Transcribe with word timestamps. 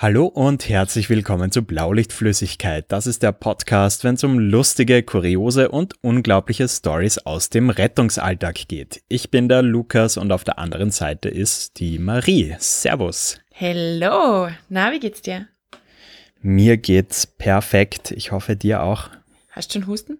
Hallo 0.00 0.26
und 0.26 0.68
herzlich 0.68 1.10
willkommen 1.10 1.50
zu 1.50 1.62
Blaulichtflüssigkeit. 1.62 2.84
Das 2.86 3.08
ist 3.08 3.24
der 3.24 3.32
Podcast, 3.32 4.04
wenn 4.04 4.14
es 4.14 4.22
um 4.22 4.38
lustige, 4.38 5.02
kuriose 5.02 5.70
und 5.70 5.94
unglaubliche 6.04 6.68
Stories 6.68 7.18
aus 7.18 7.50
dem 7.50 7.68
Rettungsalltag 7.68 8.68
geht. 8.68 9.02
Ich 9.08 9.32
bin 9.32 9.48
der 9.48 9.62
Lukas 9.62 10.16
und 10.16 10.30
auf 10.30 10.44
der 10.44 10.60
anderen 10.60 10.92
Seite 10.92 11.28
ist 11.28 11.80
die 11.80 11.98
Marie. 11.98 12.54
Servus. 12.60 13.40
Hallo. 13.60 14.46
Na, 14.68 14.92
wie 14.92 15.00
geht's 15.00 15.20
dir? 15.20 15.48
Mir 16.42 16.76
geht's 16.76 17.26
perfekt. 17.26 18.12
Ich 18.12 18.30
hoffe 18.30 18.54
dir 18.54 18.84
auch. 18.84 19.10
Hast 19.50 19.74
du 19.74 19.80
schon 19.80 19.88
Husten? 19.88 20.18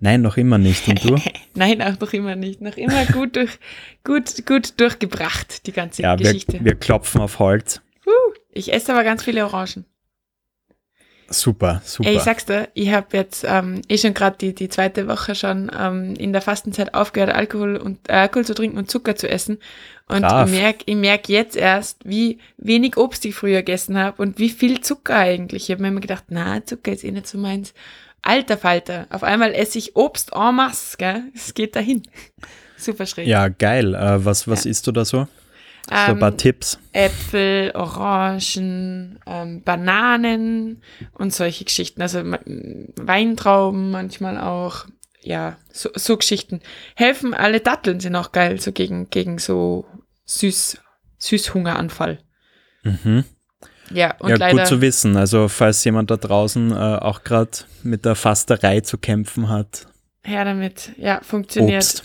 Nein, 0.00 0.20
noch 0.20 0.36
immer 0.36 0.58
nicht. 0.58 0.86
Und 0.86 1.02
du? 1.02 1.16
Nein, 1.54 1.80
auch 1.80 1.98
noch 1.98 2.12
immer 2.12 2.36
nicht. 2.36 2.60
Noch 2.60 2.76
immer 2.76 3.06
gut, 3.06 3.36
durch, 3.36 3.58
gut, 4.04 4.44
gut 4.44 4.78
durchgebracht, 4.78 5.66
die 5.66 5.72
ganze 5.72 6.02
ja, 6.02 6.14
Geschichte. 6.16 6.52
Wir, 6.52 6.64
wir 6.66 6.74
klopfen 6.74 7.22
auf 7.22 7.38
Holz. 7.38 7.80
Ich 8.52 8.72
esse 8.72 8.92
aber 8.92 9.04
ganz 9.04 9.22
viele 9.22 9.44
Orangen. 9.44 9.84
Super, 11.32 11.80
super. 11.84 12.08
Ey, 12.08 12.16
ich 12.16 12.22
sag's 12.22 12.44
dir, 12.44 12.68
ich 12.74 12.90
habe 12.92 13.16
jetzt 13.16 13.44
ähm, 13.46 13.82
eh 13.88 13.98
schon 13.98 14.14
gerade 14.14 14.36
die, 14.36 14.52
die 14.52 14.68
zweite 14.68 15.06
Woche 15.06 15.36
schon 15.36 15.70
ähm, 15.78 16.14
in 16.18 16.32
der 16.32 16.42
Fastenzeit 16.42 16.92
aufgehört, 16.92 17.32
Alkohol 17.32 17.76
und 17.76 17.98
äh, 18.08 18.14
Alkohol 18.14 18.44
zu 18.44 18.54
trinken 18.54 18.76
und 18.78 18.90
Zucker 18.90 19.14
zu 19.14 19.28
essen. 19.28 19.58
Und 20.08 20.22
Brav. 20.22 20.48
ich 20.48 20.60
merk, 20.60 20.76
ich 20.86 20.96
merk 20.96 21.28
jetzt 21.28 21.56
erst, 21.56 21.98
wie 22.04 22.40
wenig 22.56 22.96
Obst 22.96 23.24
ich 23.24 23.36
früher 23.36 23.58
gegessen 23.58 23.96
habe 23.96 24.20
und 24.20 24.40
wie 24.40 24.48
viel 24.48 24.80
Zucker 24.80 25.14
eigentlich. 25.14 25.64
Ich 25.64 25.70
habe 25.70 25.82
mir 25.82 25.88
immer 25.88 26.00
gedacht, 26.00 26.24
na, 26.30 26.64
Zucker 26.64 26.90
ist 26.90 27.04
eh 27.04 27.12
nicht 27.12 27.28
so 27.28 27.38
meins. 27.38 27.74
Alter 28.22 28.58
Falter, 28.58 29.06
auf 29.10 29.22
einmal 29.22 29.54
esse 29.54 29.78
ich 29.78 29.94
Obst 29.94 30.32
en 30.34 30.56
masse, 30.56 30.96
gell? 30.96 31.22
Es 31.34 31.54
geht 31.54 31.76
dahin. 31.76 32.02
Super 32.76 33.06
schräg. 33.06 33.28
Ja, 33.28 33.48
geil. 33.48 33.94
Äh, 33.94 34.24
was 34.24 34.48
was 34.48 34.66
isst 34.66 34.86
du 34.88 34.92
da 34.92 35.04
so? 35.04 35.28
So 35.90 36.12
ein 36.12 36.18
paar 36.18 36.30
Ähm, 36.30 36.38
Tipps. 36.38 36.78
Äpfel, 36.92 37.72
Orangen, 37.74 39.18
ähm, 39.26 39.62
Bananen 39.62 40.82
und 41.12 41.34
solche 41.34 41.64
Geschichten. 41.64 42.00
Also 42.00 42.22
Weintrauben 42.96 43.90
manchmal 43.90 44.38
auch. 44.38 44.86
Ja, 45.22 45.58
so, 45.70 45.90
so 45.94 46.16
Geschichten. 46.16 46.60
Helfen 46.94 47.34
alle 47.34 47.60
Datteln 47.60 48.00
sind 48.00 48.16
auch 48.16 48.32
geil, 48.32 48.58
so 48.60 48.72
gegen, 48.72 49.10
gegen 49.10 49.38
so 49.38 49.84
süß, 50.24 50.78
Süßhungeranfall. 51.18 52.20
Mhm. 52.84 53.24
Ja, 53.92 54.14
und 54.20 54.30
ja, 54.30 54.36
leider. 54.36 54.58
gut 54.58 54.66
zu 54.66 54.80
wissen. 54.80 55.16
Also 55.16 55.48
falls 55.48 55.84
jemand 55.84 56.10
da 56.10 56.16
draußen 56.16 56.70
äh, 56.70 56.74
auch 56.74 57.22
gerade 57.24 57.50
mit 57.82 58.04
der 58.04 58.14
Fasterei 58.14 58.80
zu 58.80 58.96
kämpfen 58.96 59.48
hat, 59.48 59.86
Her 60.22 60.44
damit. 60.44 60.92
Ja, 60.96 61.20
funktioniert. 61.22 61.82
Obst. 61.82 62.04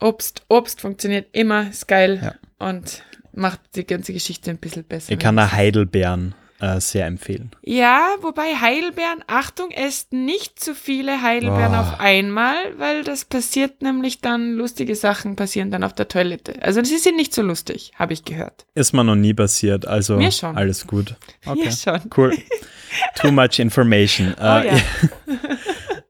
Obst, 0.00 0.42
Obst 0.48 0.80
funktioniert 0.80 1.28
immer, 1.32 1.68
ist 1.68 1.86
geil 1.88 2.20
Ja. 2.22 2.66
und 2.66 3.02
macht 3.36 3.60
die 3.74 3.84
ganze 3.86 4.12
Geschichte 4.12 4.50
ein 4.50 4.58
bisschen 4.58 4.84
besser. 4.84 5.12
Ich 5.12 5.18
kann 5.18 5.36
da 5.36 5.52
Heidelbeeren 5.52 6.34
äh, 6.58 6.80
sehr 6.80 7.04
empfehlen. 7.06 7.50
Ja, 7.62 8.08
wobei 8.22 8.54
Heidelbeeren, 8.58 9.22
Achtung, 9.26 9.70
esst 9.72 10.12
nicht 10.14 10.58
zu 10.58 10.74
viele 10.74 11.20
Heidelbeeren 11.20 11.74
Oh. 11.74 11.80
auf 11.80 12.00
einmal, 12.00 12.56
weil 12.78 13.04
das 13.04 13.26
passiert 13.26 13.82
nämlich 13.82 14.22
dann, 14.22 14.54
lustige 14.54 14.94
Sachen 14.96 15.36
passieren 15.36 15.70
dann 15.70 15.84
auf 15.84 15.92
der 15.94 16.08
Toilette. 16.08 16.62
Also 16.62 16.82
sie 16.82 16.96
sind 16.96 17.16
nicht 17.16 17.34
so 17.34 17.42
lustig, 17.42 17.92
habe 17.96 18.14
ich 18.14 18.24
gehört. 18.24 18.64
Ist 18.74 18.94
mir 18.94 19.04
noch 19.04 19.16
nie 19.16 19.34
passiert, 19.34 19.86
also 19.86 20.16
Mir 20.16 20.32
schon. 20.32 20.56
alles 20.56 20.86
gut. 20.86 21.14
Okay, 21.44 21.64
Mir 21.66 21.72
schon. 21.72 22.00
cool. 22.16 22.34
Too 23.20 23.30
much 23.32 23.58
information. 23.58 24.34
Oh, 24.38 24.42
Äh, 24.42 24.66
ja. 24.68 24.76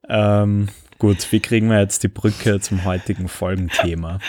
ähm, 0.43 0.69
gut, 0.99 1.31
wie 1.33 1.41
kriegen 1.41 1.69
wir 1.71 1.81
jetzt 1.81 2.03
die 2.03 2.09
Brücke 2.09 2.61
zum 2.61 2.85
heutigen 2.85 3.29
Folgenthema? 3.29 4.19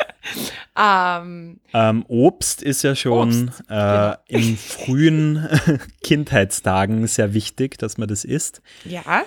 Ähm, 0.78 1.60
Ähm, 1.74 2.06
Obst 2.08 2.62
ist 2.62 2.84
ja 2.84 2.96
schon 2.96 3.48
Obst, 3.50 3.60
äh, 3.70 3.74
genau. 3.74 4.16
in 4.28 4.58
frühen 4.58 5.48
Kindheitstagen 6.04 7.08
sehr 7.08 7.34
wichtig, 7.34 7.78
dass 7.78 7.98
man 7.98 8.08
das 8.08 8.24
isst. 8.26 8.62
ja, 8.84 9.24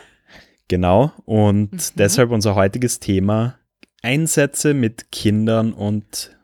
Genau. 0.69 1.13
Und 1.25 1.73
Mhm. 1.73 1.79
deshalb 1.97 2.31
unser 2.31 2.55
heutiges 2.55 3.01
Thema: 3.01 3.55
Einsätze 4.03 4.75
mit 4.75 5.11
Kindern 5.11 5.73
und 5.73 6.37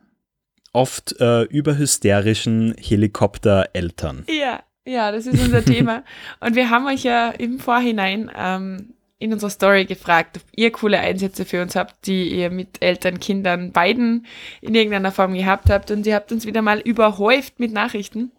oft 0.72 1.20
äh, 1.20 1.42
überhysterischen 1.42 2.74
Helikoptereltern. 2.78 4.24
ja, 4.28 4.60
ja, 4.86 5.12
das 5.12 5.26
ist 5.26 5.40
unser 5.40 5.64
Thema. 5.64 6.04
Und 6.40 6.54
wir 6.54 6.70
haben 6.70 6.86
euch 6.86 7.02
ja 7.02 7.30
im 7.30 7.58
Vorhinein 7.58 8.30
ähm, 8.36 8.94
in 9.18 9.32
unserer 9.32 9.50
Story 9.50 9.84
gefragt, 9.86 10.36
ob 10.36 10.42
ihr 10.54 10.70
coole 10.70 11.00
Einsätze 11.00 11.44
für 11.44 11.62
uns 11.62 11.74
habt, 11.74 12.06
die 12.06 12.28
ihr 12.28 12.50
mit 12.50 12.82
Eltern, 12.82 13.18
Kindern, 13.18 13.72
beiden 13.72 14.26
in 14.60 14.74
irgendeiner 14.74 15.12
Form 15.12 15.34
gehabt 15.34 15.70
habt. 15.70 15.90
Und 15.90 16.06
ihr 16.06 16.14
habt 16.14 16.32
uns 16.32 16.44
wieder 16.44 16.62
mal 16.62 16.80
überhäuft 16.80 17.58
mit 17.58 17.72
Nachrichten. 17.72 18.32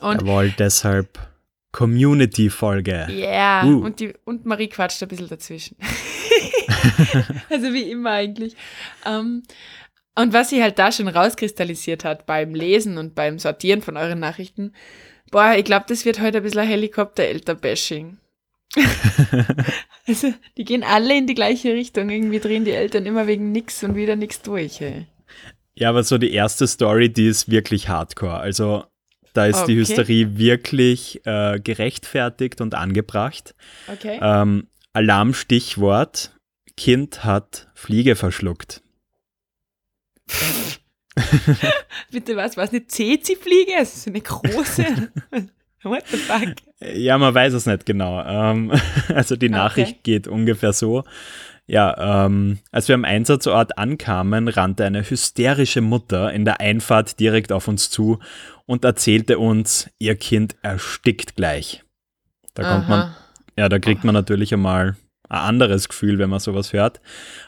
Und 0.00 0.22
Jawohl, 0.22 0.54
deshalb 0.58 1.18
Community-Folge. 1.72 3.08
Ja, 3.10 3.64
Uh. 3.64 3.82
und, 3.82 4.00
die, 4.00 4.12
und 4.24 4.44
Marie 4.44 4.68
quatscht 4.68 5.02
ein 5.02 5.08
bisschen 5.08 5.28
dazwischen. 5.28 5.76
also 7.50 7.72
wie 7.72 7.90
immer 7.90 8.10
eigentlich. 8.10 8.54
Ähm, 9.06 9.42
und 10.14 10.34
was 10.34 10.50
sie 10.50 10.62
halt 10.62 10.78
da 10.78 10.92
schon 10.92 11.08
rauskristallisiert 11.08 12.04
hat 12.04 12.26
beim 12.26 12.54
Lesen 12.54 12.98
und 12.98 13.14
beim 13.14 13.38
Sortieren 13.38 13.80
von 13.80 13.96
euren 13.96 14.20
Nachrichten, 14.20 14.74
boah, 15.30 15.54
ich 15.56 15.64
glaube, 15.64 15.86
das 15.88 16.04
wird 16.04 16.20
heute 16.20 16.38
ein 16.38 16.42
bisschen 16.42 16.60
ein 16.60 16.68
Helikopter-Elter-Bashing. 16.68 18.18
also, 20.06 20.32
die 20.56 20.64
gehen 20.64 20.82
alle 20.82 21.16
in 21.16 21.26
die 21.26 21.34
gleiche 21.34 21.72
Richtung. 21.72 22.10
Irgendwie 22.10 22.40
drehen 22.40 22.64
die 22.64 22.70
Eltern 22.72 23.06
immer 23.06 23.26
wegen 23.26 23.52
nix 23.52 23.82
und 23.84 23.94
wieder 23.94 24.16
nix 24.16 24.40
durch. 24.42 24.80
Ey. 24.80 25.06
Ja, 25.74 25.90
aber 25.90 26.04
so 26.04 26.18
die 26.18 26.32
erste 26.32 26.66
Story, 26.66 27.12
die 27.12 27.26
ist 27.26 27.50
wirklich 27.50 27.88
hardcore. 27.88 28.36
Also 28.36 28.84
da 29.32 29.46
ist 29.46 29.64
die 29.64 29.72
Okay. 29.72 29.76
Hysterie 29.76 30.36
wirklich 30.36 31.24
äh, 31.24 31.58
gerechtfertigt 31.60 32.60
und 32.60 32.74
angebracht. 32.74 33.54
Okay. 33.88 34.18
Ähm, 34.20 34.68
Alarmstichwort: 34.92 36.36
Kind 36.76 37.24
hat 37.24 37.68
Fliege 37.74 38.14
verschluckt. 38.16 38.82
Bitte 42.10 42.36
was? 42.36 42.56
War 42.56 42.64
es 42.64 42.70
eine 42.70 42.86
CC-Fliege? 42.86 43.72
Es 43.78 43.96
ist 43.96 44.08
eine 44.08 44.20
große. 44.20 45.10
What 45.82 46.04
the 46.10 46.16
fuck? 46.16 46.54
Ja, 46.94 47.18
man 47.18 47.34
weiß 47.34 47.52
es 47.54 47.66
nicht 47.66 47.86
genau. 47.86 48.22
Ähm, 48.24 48.72
also 49.14 49.36
die 49.36 49.46
Okay. 49.46 49.54
Nachricht 49.54 50.04
geht 50.04 50.26
ungefähr 50.28 50.72
so. 50.72 51.04
Ja, 51.66 52.24
ähm, 52.26 52.58
als 52.72 52.88
wir 52.88 52.94
am 52.96 53.04
Einsatzort 53.04 53.78
ankamen, 53.78 54.48
rannte 54.48 54.84
eine 54.84 55.08
hysterische 55.08 55.80
Mutter 55.80 56.32
in 56.32 56.44
der 56.44 56.60
Einfahrt 56.60 57.20
direkt 57.20 57.52
auf 57.52 57.68
uns 57.68 57.88
zu 57.88 58.18
und 58.66 58.84
erzählte 58.84 59.38
uns, 59.38 59.88
ihr 59.98 60.16
Kind 60.16 60.56
erstickt 60.62 61.36
gleich. 61.36 61.84
Da 62.54 62.64
kommt 62.64 62.88
man, 62.88 63.00
Aha. 63.00 63.16
ja, 63.56 63.68
da 63.68 63.78
kriegt 63.78 64.02
man 64.04 64.12
natürlich 64.14 64.52
einmal 64.52 64.96
ein 65.28 65.38
anderes 65.38 65.88
Gefühl, 65.88 66.18
wenn 66.18 66.28
man 66.30 66.40
sowas 66.40 66.72
hört. 66.72 67.00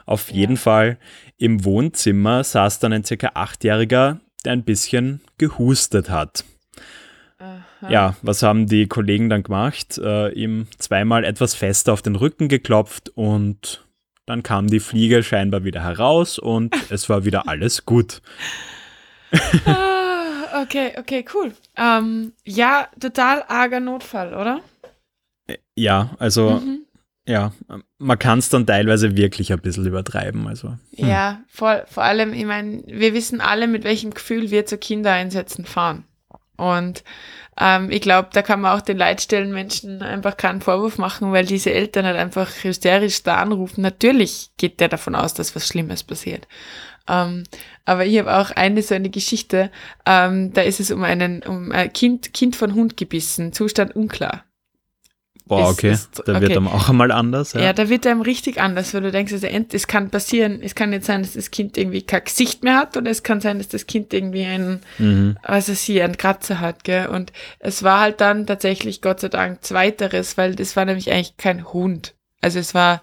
Auf 0.07 0.31
Ja. 0.31 0.37
jeden 0.37 0.57
Fall 0.57 0.97
im 1.37 1.65
Wohnzimmer 1.65 2.45
saß 2.45 2.79
dann 2.79 2.93
ein 2.93 3.05
circa 3.05 3.33
Achtjähriger, 3.35 4.21
der 4.45 4.53
ein 4.53 4.65
bisschen 4.65 5.21
gehustet 5.39 6.09
hat. 6.09 6.45
Aha. 7.39 7.65
Ja, 7.91 8.17
was 8.23 8.43
haben 8.43 8.67
die 8.67 8.87
Kollegen 8.87 9.29
dann 9.29 9.43
gemacht? 9.43 9.99
Äh, 9.99 10.31
ihm 10.33 10.67
zweimal 10.79 11.25
etwas 11.25 11.55
fester 11.55 11.93
auf 11.93 12.03
den 12.03 12.17
Rücken 12.17 12.49
geklopft 12.49 13.11
und 13.15 13.85
dann 14.27 14.43
kam 14.43 14.69
die 14.69 14.81
Fliege 14.81 15.23
scheinbar 15.23 15.65
wieder 15.65 15.83
heraus 15.83 16.39
und 16.39 16.75
es 16.91 17.09
war 17.09 17.25
wieder 17.25 17.49
alles 17.49 17.85
gut. 17.85 18.23
Ah, 19.67 20.63
okay, 20.63 20.93
okay, 20.99 21.25
cool. 21.35 21.53
Ähm, 21.77 22.33
ja, 22.45 22.89
total 23.01 23.43
arger 23.49 23.81
Notfall, 23.81 24.35
oder? 24.35 24.61
Ja, 25.77 26.11
also 26.19 26.61
Mhm. 26.61 26.85
ja, 27.27 27.53
man 27.99 28.19
kann 28.19 28.39
es 28.39 28.49
dann 28.49 28.67
teilweise 28.67 29.17
wirklich 29.17 29.53
ein 29.53 29.61
bisschen 29.61 29.87
übertreiben. 29.87 30.47
Also 30.47 30.69
hm. 30.69 31.09
Ja, 31.09 31.41
vor, 31.49 31.85
vor 31.87 32.05
allem, 32.05 32.33
ich 32.33 32.45
meine, 32.47 32.83
wir 32.87 33.13
wissen 33.15 33.41
alle, 33.41 33.67
mit 33.67 33.85
welchem 33.85 34.13
Gefühl 34.15 34.51
wir 34.51 34.67
zu 34.67 34.79
Kindereinsätzen 34.79 35.65
fahren. 35.65 36.05
Und 36.57 37.03
ähm, 37.59 37.91
ich 37.91 38.01
glaube, 38.01 38.29
da 38.33 38.43
kann 38.43 38.61
man 38.61 38.77
auch 38.77 38.81
den 38.81 38.97
Leitstellenmenschen 38.97 40.03
einfach 40.03 40.37
keinen 40.37 40.61
Vorwurf 40.61 40.99
machen, 40.99 41.33
weil 41.33 41.47
diese 41.47 41.73
Eltern 41.73 42.05
halt 42.05 42.17
einfach 42.17 42.51
hysterisch 42.63 43.23
da 43.23 43.37
anrufen. 43.37 43.83
Natürlich 43.83 44.51
geht 44.57 44.81
der 44.81 44.89
davon 44.89 45.15
aus, 45.15 45.35
dass 45.35 45.55
was 45.55 45.67
Schlimmes 45.67 46.03
passiert. 46.03 46.49
Ähm, 47.09 47.45
aber 47.85 48.07
ich 48.07 48.19
habe 48.19 48.37
auch 48.37 48.51
eine 48.51 48.83
so 48.83 48.95
eine 48.95 49.11
Geschichte, 49.11 49.71
ähm, 50.07 50.53
da 50.53 50.63
ist 50.63 50.81
es 50.81 50.91
um 50.91 51.03
einen, 51.03 51.43
um 51.43 51.71
ein 51.71 51.93
Kind, 51.93 52.33
Kind 52.33 52.57
von 52.57 52.75
Hund 52.75 52.97
gebissen, 52.97 53.53
Zustand 53.53 53.95
unklar. 53.95 54.45
Boah, 55.47 55.69
okay, 55.71 55.93
ist- 55.93 56.23
da 56.27 56.35
wird 56.41 56.45
okay. 56.45 56.55
dann 56.55 56.67
auch 56.69 56.89
einmal 56.89 57.11
anders. 57.13 57.53
Ja, 57.53 57.61
Ja. 57.61 57.73
da 57.73 57.89
wird 57.89 58.07
einem 58.07 58.23
richtig 58.23 58.61
anders, 58.61 58.95
weil 58.95 59.03
du 59.03 59.11
denkst, 59.13 59.33
also 59.33 59.47
es 59.47 59.87
kann 59.87 60.11
passieren, 60.11 60.61
es 60.63 60.75
kann 60.75 60.91
nicht 60.91 61.05
sein, 61.05 61.23
dass 61.23 61.35
das 61.35 61.51
Kind 61.51 61.77
irgendwie 61.77 62.03
kein 62.03 62.25
Gesicht 62.25 62.63
mehr 62.65 62.77
hat 62.77 62.97
oder 62.97 63.11
es 63.11 63.23
kann 63.23 63.41
sein, 63.41 63.59
dass 63.59 63.69
das 63.69 63.87
Kind 63.87 64.15
irgendwie 64.15 64.45
einen, 64.45 64.81
Mhm. 64.99 65.37
also 65.43 65.75
sie 65.75 66.01
einen 66.03 66.17
Kratzer 66.17 66.61
hat, 66.61 66.85
gell? 66.85 67.07
Und 67.09 67.33
es 67.59 67.83
war 67.83 68.01
halt 68.01 68.21
dann 68.21 68.47
tatsächlich 68.47 69.03
Gott 69.03 69.21
sei 69.21 69.29
Dank 69.29 69.63
zweiteres, 69.65 70.37
weil 70.39 70.55
das 70.55 70.77
war 70.77 70.85
nämlich 70.85 71.11
eigentlich 71.13 71.37
kein 71.37 71.73
Hund. 71.73 72.15
Also 72.41 72.59
es 72.59 72.75
war, 72.75 73.03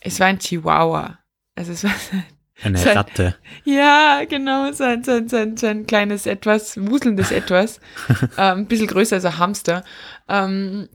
es 0.00 0.20
war 0.20 0.26
ein 0.28 0.38
Chihuahua. 0.38 1.18
Also 1.56 1.72
es 1.72 1.84
war 1.84 1.92
Eine 2.62 2.78
Sein- 2.78 2.96
Ratte. 2.96 3.34
Ja, 3.64 4.22
genau, 4.28 4.70
so 4.70 4.84
ein, 4.84 5.02
so 5.02 5.10
ein, 5.10 5.28
so 5.28 5.36
ein, 5.36 5.56
so 5.56 5.66
ein 5.66 5.86
kleines 5.86 6.24
Etwas, 6.24 6.76
wuselndes 6.80 7.32
Etwas, 7.32 7.80
ähm, 8.38 8.58
ein 8.60 8.66
bisschen 8.66 8.86
größer 8.86 9.16
als 9.16 9.24
ein 9.24 9.38
Hamster, 9.38 9.82
ähm, 10.28 10.88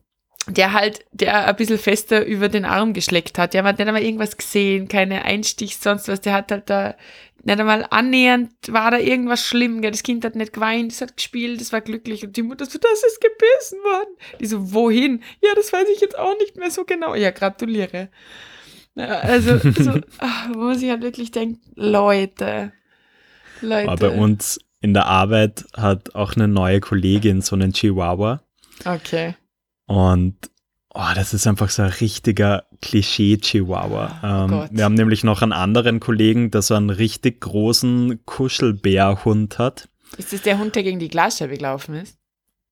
der 0.49 0.73
halt, 0.73 1.05
der 1.11 1.47
ein 1.47 1.55
bisschen 1.55 1.77
fester 1.77 2.25
über 2.25 2.49
den 2.49 2.65
Arm 2.65 2.93
geschleckt 2.93 3.37
hat. 3.37 3.53
Der 3.53 3.63
hat 3.63 3.79
nicht 3.79 3.87
einmal 3.87 4.03
irgendwas 4.03 4.37
gesehen, 4.37 4.87
keine 4.87 5.25
Einstich, 5.25 5.77
sonst 5.77 6.07
was. 6.07 6.21
Der 6.21 6.33
hat 6.33 6.51
halt 6.51 6.69
da 6.69 6.95
nicht 7.43 7.59
einmal 7.59 7.85
annähernd, 7.89 8.51
war 8.67 8.91
da 8.91 8.97
irgendwas 8.97 9.45
schlimm. 9.45 9.81
Gell? 9.81 9.91
Das 9.91 10.03
Kind 10.03 10.25
hat 10.25 10.35
nicht 10.35 10.53
geweint, 10.53 10.91
es 10.91 11.01
hat 11.01 11.15
gespielt, 11.15 11.61
es 11.61 11.71
war 11.71 11.81
glücklich. 11.81 12.23
Und 12.25 12.35
die 12.35 12.43
Mutter 12.43 12.65
so, 12.65 12.79
das 12.79 13.03
ist 13.03 13.21
gebissen 13.21 13.79
worden. 13.83 14.15
Die 14.39 14.45
so, 14.45 14.73
wohin? 14.73 15.23
Ja, 15.41 15.51
das 15.55 15.71
weiß 15.71 15.87
ich 15.93 16.01
jetzt 16.01 16.17
auch 16.17 16.37
nicht 16.39 16.57
mehr 16.57 16.71
so 16.71 16.83
genau. 16.85 17.15
Ja, 17.15 17.31
gratuliere. 17.31 18.09
Also, 18.95 19.57
so, 19.57 19.99
ach, 20.17 20.49
wo 20.53 20.59
man 20.59 20.77
sich 20.77 20.89
halt 20.89 21.01
wirklich 21.01 21.31
denkt, 21.31 21.61
Leute, 21.75 22.73
Leute. 23.61 23.89
Aber 23.89 24.09
bei 24.09 24.17
uns 24.17 24.59
in 24.81 24.93
der 24.93 25.05
Arbeit 25.05 25.65
hat 25.75 26.15
auch 26.15 26.35
eine 26.35 26.47
neue 26.47 26.79
Kollegin 26.79 27.41
so 27.41 27.55
einen 27.55 27.73
Chihuahua. 27.73 28.41
Okay. 28.85 29.35
Und 29.89 30.35
oh, 30.93 31.01
das 31.15 31.33
ist 31.33 31.47
einfach 31.47 31.69
so 31.69 31.81
ein 31.81 31.89
richtiger 31.89 32.65
Klischee-Chihuahua. 32.81 34.19
Oh 34.21 34.25
ähm, 34.53 34.67
wir 34.71 34.83
haben 34.83 34.93
nämlich 34.93 35.23
noch 35.23 35.41
einen 35.41 35.51
anderen 35.53 35.99
Kollegen, 35.99 36.51
der 36.51 36.61
so 36.61 36.75
einen 36.75 36.89
richtig 36.91 37.41
großen 37.41 38.23
Kuschelbärhund 38.25 39.57
hat. 39.57 39.89
Ist 40.17 40.31
das 40.33 40.41
der 40.43 40.59
Hund, 40.59 40.75
der 40.75 40.83
gegen 40.83 40.99
die 40.99 41.07
Glasscheibe 41.07 41.55
gelaufen 41.57 41.95
ist? 41.95 42.17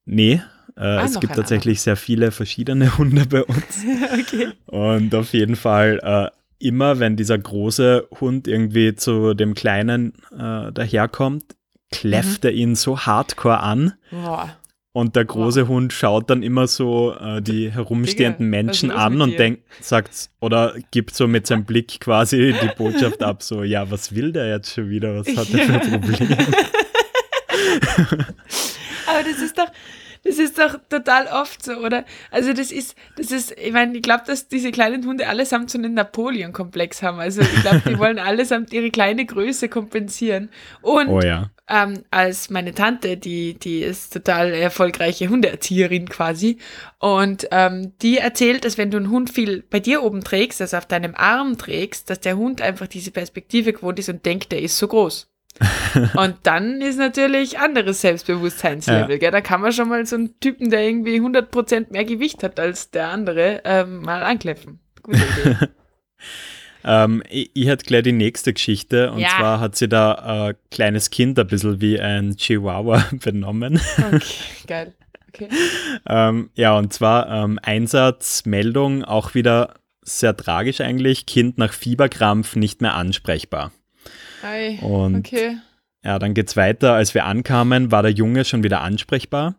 Nee, 0.05 0.41
äh, 0.75 0.81
Ah, 0.81 1.03
es 1.05 1.19
gibt 1.19 1.33
tatsächlich 1.35 1.81
sehr 1.81 1.95
viele 1.97 2.31
verschiedene 2.31 2.95
Hunde 2.97 3.25
bei 3.25 3.43
uns. 3.43 3.83
okay. 4.13 4.49
Und 4.67 5.13
auf 5.15 5.33
jeden 5.33 5.55
Fall 5.55 5.99
äh, 6.03 6.29
immer, 6.65 6.99
wenn 6.99 7.15
dieser 7.15 7.37
große 7.37 8.07
Hund 8.19 8.47
irgendwie 8.47 8.95
zu 8.95 9.33
dem 9.33 9.53
kleinen 9.55 10.13
äh, 10.37 10.71
daherkommt, 10.71 11.55
kläfft 11.91 12.43
Mhm. 12.43 12.49
er 12.49 12.53
ihn 12.53 12.75
so 12.75 12.99
hardcore 12.99 13.59
an. 13.59 13.93
Boah. 14.11 14.55
Und 14.97 15.15
der 15.15 15.25
große 15.25 15.67
Hund 15.67 15.93
schaut 15.93 16.27
dann 16.31 16.41
immer 16.41 16.65
so 16.65 17.13
äh, 17.13 17.39
die 17.39 17.71
herumstehenden 17.71 18.47
Digga, 18.47 18.63
Menschen 18.63 18.89
an 18.89 19.21
und 19.21 19.37
denkt, 19.37 19.61
sagt 19.79 20.31
oder 20.39 20.73
gibt 20.89 21.13
so 21.13 21.27
mit 21.27 21.45
seinem 21.45 21.65
Blick 21.65 21.99
quasi 21.99 22.55
die 22.63 22.69
Botschaft 22.75 23.21
ab, 23.21 23.43
so, 23.43 23.61
ja, 23.61 23.91
was 23.91 24.15
will 24.15 24.31
der 24.31 24.49
jetzt 24.49 24.73
schon 24.73 24.89
wieder? 24.89 25.15
Was 25.19 25.27
hat 25.37 25.53
er 25.53 25.59
für 25.59 25.73
ein 25.73 26.01
Problem? 26.01 26.31
Aber 29.05 29.23
das 29.23 29.39
ist 29.39 29.55
doch, 29.55 29.67
das 30.27 30.39
ist 30.39 30.59
doch 30.59 30.77
total 30.89 31.27
oft 31.27 31.63
so, 31.63 31.77
oder? 31.77 32.03
Also 32.31 32.53
das 32.53 32.71
ist, 32.71 32.95
das 33.15 33.31
ist, 33.31 33.51
ich 33.57 33.71
meine, 33.71 33.95
ich 33.95 34.01
glaube, 34.01 34.23
dass 34.27 34.47
diese 34.47 34.71
kleinen 34.71 35.05
Hunde 35.05 35.27
allesamt 35.27 35.69
so 35.69 35.77
einen 35.77 35.93
Napoleon-Komplex 35.93 37.01
haben. 37.01 37.19
Also 37.19 37.41
ich 37.41 37.61
glaube, 37.61 37.81
die 37.87 37.97
wollen 37.99 38.19
allesamt 38.19 38.73
ihre 38.73 38.91
kleine 38.91 39.25
Größe 39.25 39.69
kompensieren. 39.69 40.49
Und 40.81 41.07
Oh 41.07 41.21
ja. 41.21 41.49
ähm, 41.69 42.03
als 42.11 42.49
meine 42.49 42.73
Tante, 42.73 43.15
die, 43.17 43.53
die 43.53 43.79
ist 43.79 44.13
total 44.13 44.53
erfolgreiche 44.53 45.29
Hundeerzieherin 45.29 46.09
quasi. 46.09 46.57
Und 46.99 47.47
ähm, 47.51 47.93
die 48.01 48.17
erzählt, 48.17 48.65
dass 48.65 48.77
wenn 48.77 48.91
du 48.91 48.97
einen 48.97 49.09
Hund 49.09 49.29
viel 49.29 49.63
bei 49.69 49.79
dir 49.79 50.03
oben 50.03 50.23
trägst, 50.23 50.61
also 50.61 50.77
auf 50.77 50.85
deinem 50.85 51.15
Arm 51.15 51.57
trägst, 51.57 52.09
dass 52.09 52.19
der 52.19 52.37
Hund 52.37 52.61
einfach 52.61 52.87
diese 52.87 53.11
Perspektive 53.11 53.71
gewohnt 53.73 53.99
ist 53.99 54.09
und 54.09 54.25
denkt, 54.25 54.51
der 54.51 54.61
ist 54.61 54.77
so 54.77 54.87
groß. 54.87 55.29
und 56.15 56.35
dann 56.43 56.81
ist 56.81 56.97
natürlich 56.99 57.57
anderes 57.59 58.01
Selbstbewusstseinslevel. 58.01 59.11
Ja. 59.11 59.17
Gell? 59.17 59.31
Da 59.31 59.41
kann 59.41 59.61
man 59.61 59.71
schon 59.71 59.89
mal 59.89 60.05
so 60.05 60.15
einen 60.15 60.39
Typen, 60.39 60.69
der 60.69 60.83
irgendwie 60.83 61.19
100% 61.19 61.91
mehr 61.91 62.05
Gewicht 62.05 62.43
hat 62.43 62.59
als 62.59 62.91
der 62.91 63.09
andere, 63.09 63.61
ähm, 63.65 64.01
mal 64.01 64.23
ankläffen. 64.23 64.79
Gute 65.03 65.17
Idee. 65.41 65.55
Ähm, 66.83 67.21
ich, 67.29 67.51
ich 67.53 67.67
hätte 67.67 67.83
gleich 67.85 68.03
die 68.03 68.13
nächste 68.13 68.53
Geschichte 68.53 69.11
und 69.11 69.19
Ja. 69.19 69.29
zwar 69.37 69.59
hat 69.59 69.75
sie 69.75 69.89
da 69.89 70.13
ein 70.13 70.55
kleines 70.71 71.09
Kind 71.09 71.37
ein 71.37 71.47
bisschen 71.47 71.81
wie 71.81 71.99
ein 71.99 72.37
Chihuahua 72.37 73.03
benommen. 73.11 73.81
Okay, 73.97 74.21
geil. 74.67 74.93
Okay. 75.29 75.49
ähm, 76.07 76.49
ja, 76.55 76.77
und 76.77 76.93
zwar 76.93 77.29
ähm, 77.29 77.59
Einsatzmeldung, 77.61 79.03
auch 79.03 79.33
wieder 79.33 79.73
sehr 80.01 80.37
tragisch 80.37 80.79
eigentlich, 80.79 81.25
Kind 81.25 81.57
nach 81.57 81.73
Fieberkrampf 81.73 82.55
nicht 82.55 82.81
mehr 82.81 82.95
ansprechbar. 82.95 83.71
Ei, 84.43 84.79
Und 84.81 85.15
okay. 85.15 85.57
Ja, 86.03 86.19
dann 86.19 86.33
geht's 86.33 86.55
weiter. 86.55 86.93
Als 86.93 87.13
wir 87.13 87.25
ankamen, 87.25 87.91
war 87.91 88.01
der 88.01 88.11
Junge 88.11 88.45
schon 88.45 88.63
wieder 88.63 88.81
ansprechbar. 88.81 89.55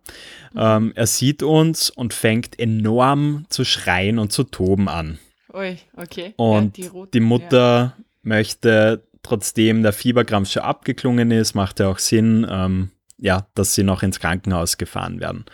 Ähm, 0.56 0.92
er 0.94 1.06
sieht 1.06 1.42
uns 1.42 1.90
und 1.90 2.14
fängt 2.14 2.58
enorm 2.58 3.44
zu 3.50 3.64
schreien 3.64 4.18
und 4.18 4.32
zu 4.32 4.44
toben 4.44 4.88
an. 4.88 5.18
Ui, 5.52 5.76
okay. 5.96 6.34
Und 6.36 6.78
Ja, 6.78 6.88
roten, 6.90 7.10
die 7.12 7.20
Mutter 7.20 7.96
möchte, 8.22 9.04
trotzdem 9.22 9.82
der 9.82 9.92
Fieberkrampf 9.92 10.50
schon 10.50 10.62
abgeklungen 10.62 11.30
ist, 11.30 11.54
macht 11.54 11.80
ja 11.80 11.88
auch 11.88 11.98
Sinn, 11.98 12.46
ähm, 12.48 12.92
ja, 13.18 13.46
dass 13.54 13.74
sie 13.74 13.82
noch 13.82 14.02
ins 14.02 14.20
Krankenhaus 14.20 14.78
gefahren 14.78 15.20
werden. 15.20 15.44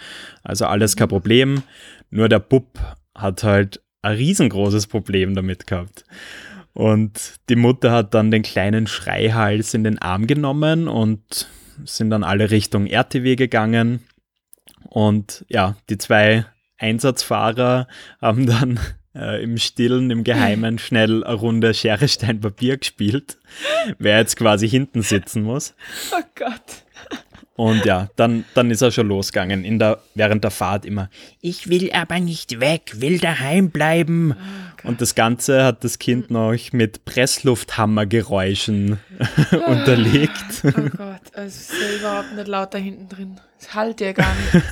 Also 0.43 0.67
alles 0.67 0.97
kein 0.97 1.09
Problem. 1.09 1.63
Nur 2.11 2.29
der 2.29 2.39
Bub 2.39 2.79
hat 3.15 3.43
halt 3.43 3.81
ein 4.03 4.17
riesengroßes 4.17 4.87
Problem 4.87 5.35
damit 5.35 5.67
gehabt. 5.67 6.05
Und 6.75 7.35
die 7.49 7.57
Mutter 7.57 7.93
hat 7.93 8.15
dann 8.15 8.31
den 8.31 8.43
kleinen 8.43 8.87
Schreihals 8.87 9.75
in 9.75 9.85
den 9.85 9.99
Arm 9.99 10.27
genommen 10.27 10.89
und 10.89 11.49
sind 11.85 12.11
dann 12.11 12.25
alle 12.25 12.51
Richtung 12.51 12.87
RTW 12.87 13.37
gegangen. 13.37 14.01
Und 14.91 15.45
ja, 15.49 15.77
die 15.89 15.99
zwei 15.99 16.45
Einsatzfahrer 16.79 17.87
haben 18.21 18.47
dann 18.47 18.81
äh, 19.15 19.43
im 19.43 19.57
Stillen, 19.57 20.11
im 20.11 20.25
Geheimen 20.25 20.79
schnell 20.79 21.23
eine 21.25 21.35
Runde 21.35 21.75
Schere, 21.75 22.09
Stein, 22.09 22.41
Papier 22.41 22.77
gespielt, 22.77 23.39
wer 23.99 24.19
jetzt 24.19 24.37
quasi 24.37 24.69
hinten 24.69 25.03
sitzen 25.03 25.43
muss. 25.43 25.75
Oh 26.13 26.23
Gott. 26.35 26.85
Und 27.57 27.85
ja, 27.85 28.09
dann, 28.17 28.45
dann 28.55 28.73
ist 28.73 28.83
er 28.83 28.91
schon 28.91 29.07
losgegangen, 29.07 29.65
in 29.65 29.79
der, 29.79 30.01
während 30.17 30.43
der 30.43 30.51
Fahrt 30.51 30.85
immer, 30.85 31.09
ich 31.41 31.69
will 31.69 31.93
aber 31.93 32.19
nicht 32.19 32.59
weg, 32.59 32.95
will 32.97 33.19
daheim 33.19 33.71
bleiben. 33.71 34.35
Und 34.85 35.01
das 35.01 35.15
Ganze 35.15 35.65
hat 35.65 35.83
das 35.83 35.99
Kind 35.99 36.31
noch 36.31 36.55
mit 36.73 37.05
Presslufthammergeräuschen 37.07 38.99
unterlegt. 39.67 40.63
Oh 40.65 40.71
Gott, 40.97 41.23
also 41.33 41.47
es 41.47 41.71
ist 41.71 41.75
ja 41.81 41.97
überhaupt 41.99 42.35
nicht 42.35 42.49
laut 42.49 42.75
da 42.75 42.79
hinten 42.79 43.09
drin. 43.09 43.41
Das 43.59 43.75
halt 43.75 44.01
ja 44.01 44.13
gar 44.13 44.35
nicht. 44.35 44.65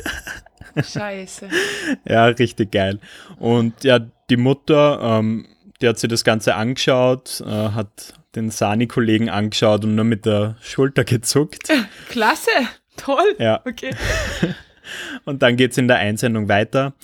Scheiße. 0.92 1.49
Ja, 2.04 2.26
richtig 2.26 2.73
geil. 2.73 2.99
Und 3.38 3.85
ja, 3.85 4.00
die 4.31 4.37
Mutter, 4.37 5.00
ähm, 5.02 5.47
die 5.81 5.88
hat 5.88 5.99
sich 5.99 6.09
das 6.09 6.25
Ganze 6.25 6.54
angeschaut, 6.54 7.42
äh, 7.47 7.50
hat 7.50 8.14
den 8.35 8.50
Sani-Kollegen 8.50 9.28
angeschaut 9.28 9.85
und 9.85 9.95
nur 9.95 10.04
mit 10.04 10.25
der 10.25 10.57
Schulter 10.62 11.04
gezuckt. 11.04 11.71
Klasse. 12.09 12.50
Toll. 12.97 13.35
Ja. 13.38 13.61
Okay. 13.66 13.90
Und 15.25 15.42
dann 15.42 15.57
geht's 15.57 15.78
in 15.78 15.88
der 15.88 15.99
Einsendung 15.99 16.49
weiter. 16.49 16.95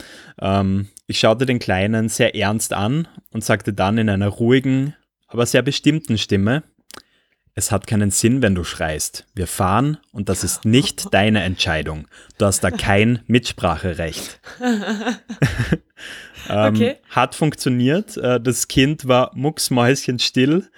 Ähm, 0.40 0.88
ich 1.08 1.18
schaute 1.18 1.46
den 1.46 1.58
Kleinen 1.58 2.08
sehr 2.08 2.36
ernst 2.36 2.72
an 2.72 3.08
und 3.32 3.42
sagte 3.42 3.72
dann 3.72 3.98
in 3.98 4.08
einer 4.08 4.28
ruhigen, 4.28 4.94
aber 5.26 5.46
sehr 5.46 5.62
bestimmten 5.62 6.18
Stimme, 6.18 6.62
es 7.54 7.72
hat 7.72 7.88
keinen 7.88 8.10
Sinn, 8.12 8.40
wenn 8.40 8.54
du 8.54 8.62
schreist. 8.62 9.26
Wir 9.34 9.48
fahren 9.48 9.98
und 10.12 10.28
das 10.28 10.44
ist 10.44 10.64
nicht 10.64 11.06
deine 11.12 11.42
Entscheidung. 11.42 12.06
Du 12.36 12.44
hast 12.44 12.60
da 12.62 12.70
kein 12.70 13.20
Mitspracherecht. 13.26 14.40
ähm, 16.48 16.74
Okay. 16.74 16.96
Hat 17.10 17.34
funktioniert. 17.34 18.16
Äh, 18.16 18.40
Das 18.40 18.68
Kind 18.68 19.08
war 19.08 19.32
mucksmäuschenstill 19.34 20.70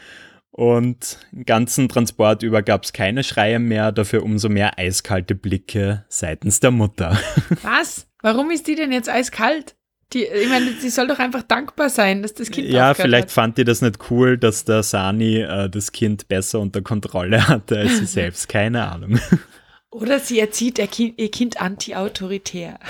und 0.52 1.18
den 1.32 1.44
ganzen 1.44 1.88
Transport 1.88 2.42
über 2.42 2.62
gab 2.62 2.84
es 2.84 2.92
keine 2.92 3.24
Schreie 3.24 3.58
mehr, 3.58 3.92
dafür 3.92 4.22
umso 4.22 4.48
mehr 4.48 4.78
eiskalte 4.78 5.34
Blicke 5.34 6.04
seitens 6.08 6.60
der 6.60 6.70
Mutter. 6.70 7.18
Was? 7.62 8.06
Warum 8.22 8.50
ist 8.50 8.66
die 8.68 8.74
denn 8.74 8.92
jetzt 8.92 9.08
eiskalt? 9.08 9.74
Die, 10.12 10.24
ich 10.24 10.48
meine, 10.48 10.72
sie 10.72 10.90
soll 10.90 11.06
doch 11.06 11.18
einfach 11.20 11.42
dankbar 11.42 11.88
sein, 11.88 12.22
dass 12.22 12.34
das 12.34 12.50
Kind 12.50 12.68
Ja, 12.68 12.94
vielleicht 12.94 13.28
hat. 13.28 13.30
fand 13.32 13.58
die 13.58 13.64
das 13.64 13.80
nicht 13.80 14.10
cool, 14.10 14.36
dass 14.38 14.64
der 14.64 14.82
Sani 14.82 15.38
äh, 15.38 15.68
das 15.70 15.92
Kind 15.92 16.26
besser 16.26 16.58
unter 16.58 16.82
Kontrolle 16.82 17.46
hatte 17.46 17.78
als 17.78 17.98
sie 17.98 18.06
selbst. 18.06 18.48
Keine 18.48 18.88
Ahnung. 18.90 19.20
Oder 19.92 20.18
sie 20.20 20.38
erzieht 20.40 20.78
ihr 20.78 20.86
Kind, 20.88 21.18
ihr 21.20 21.30
kind 21.30 21.60
anti-autoritär. 21.60 22.78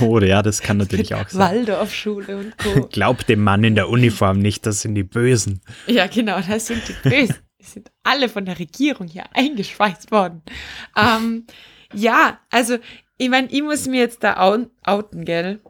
Oh 0.00 0.18
ja, 0.20 0.42
das 0.42 0.60
kann 0.60 0.76
natürlich 0.76 1.14
auch 1.14 1.28
sein. 1.28 1.66
Waldorfschule 1.66 2.36
und 2.38 2.58
Co. 2.74 2.86
Glaubt 2.90 3.28
dem 3.28 3.42
Mann 3.42 3.64
in 3.64 3.74
der 3.74 3.88
Uniform 3.88 4.38
nicht, 4.38 4.66
das 4.66 4.82
sind 4.82 4.94
die 4.94 5.02
Bösen. 5.02 5.60
Ja, 5.86 6.06
genau, 6.06 6.38
das 6.40 6.66
sind 6.66 6.82
die 6.88 7.08
Bösen. 7.08 7.36
Die 7.60 7.64
sind 7.64 7.90
alle 8.02 8.28
von 8.28 8.44
der 8.44 8.58
Regierung 8.58 9.08
hier 9.08 9.24
eingeschweißt 9.34 10.10
worden. 10.10 10.42
Ähm, 10.96 11.46
ja, 11.92 12.38
also, 12.50 12.76
ich 13.16 13.28
meine, 13.30 13.48
ich 13.50 13.62
muss 13.62 13.86
mir 13.88 14.00
jetzt 14.00 14.22
da 14.22 14.36
outen, 14.84 15.24
gell? 15.24 15.60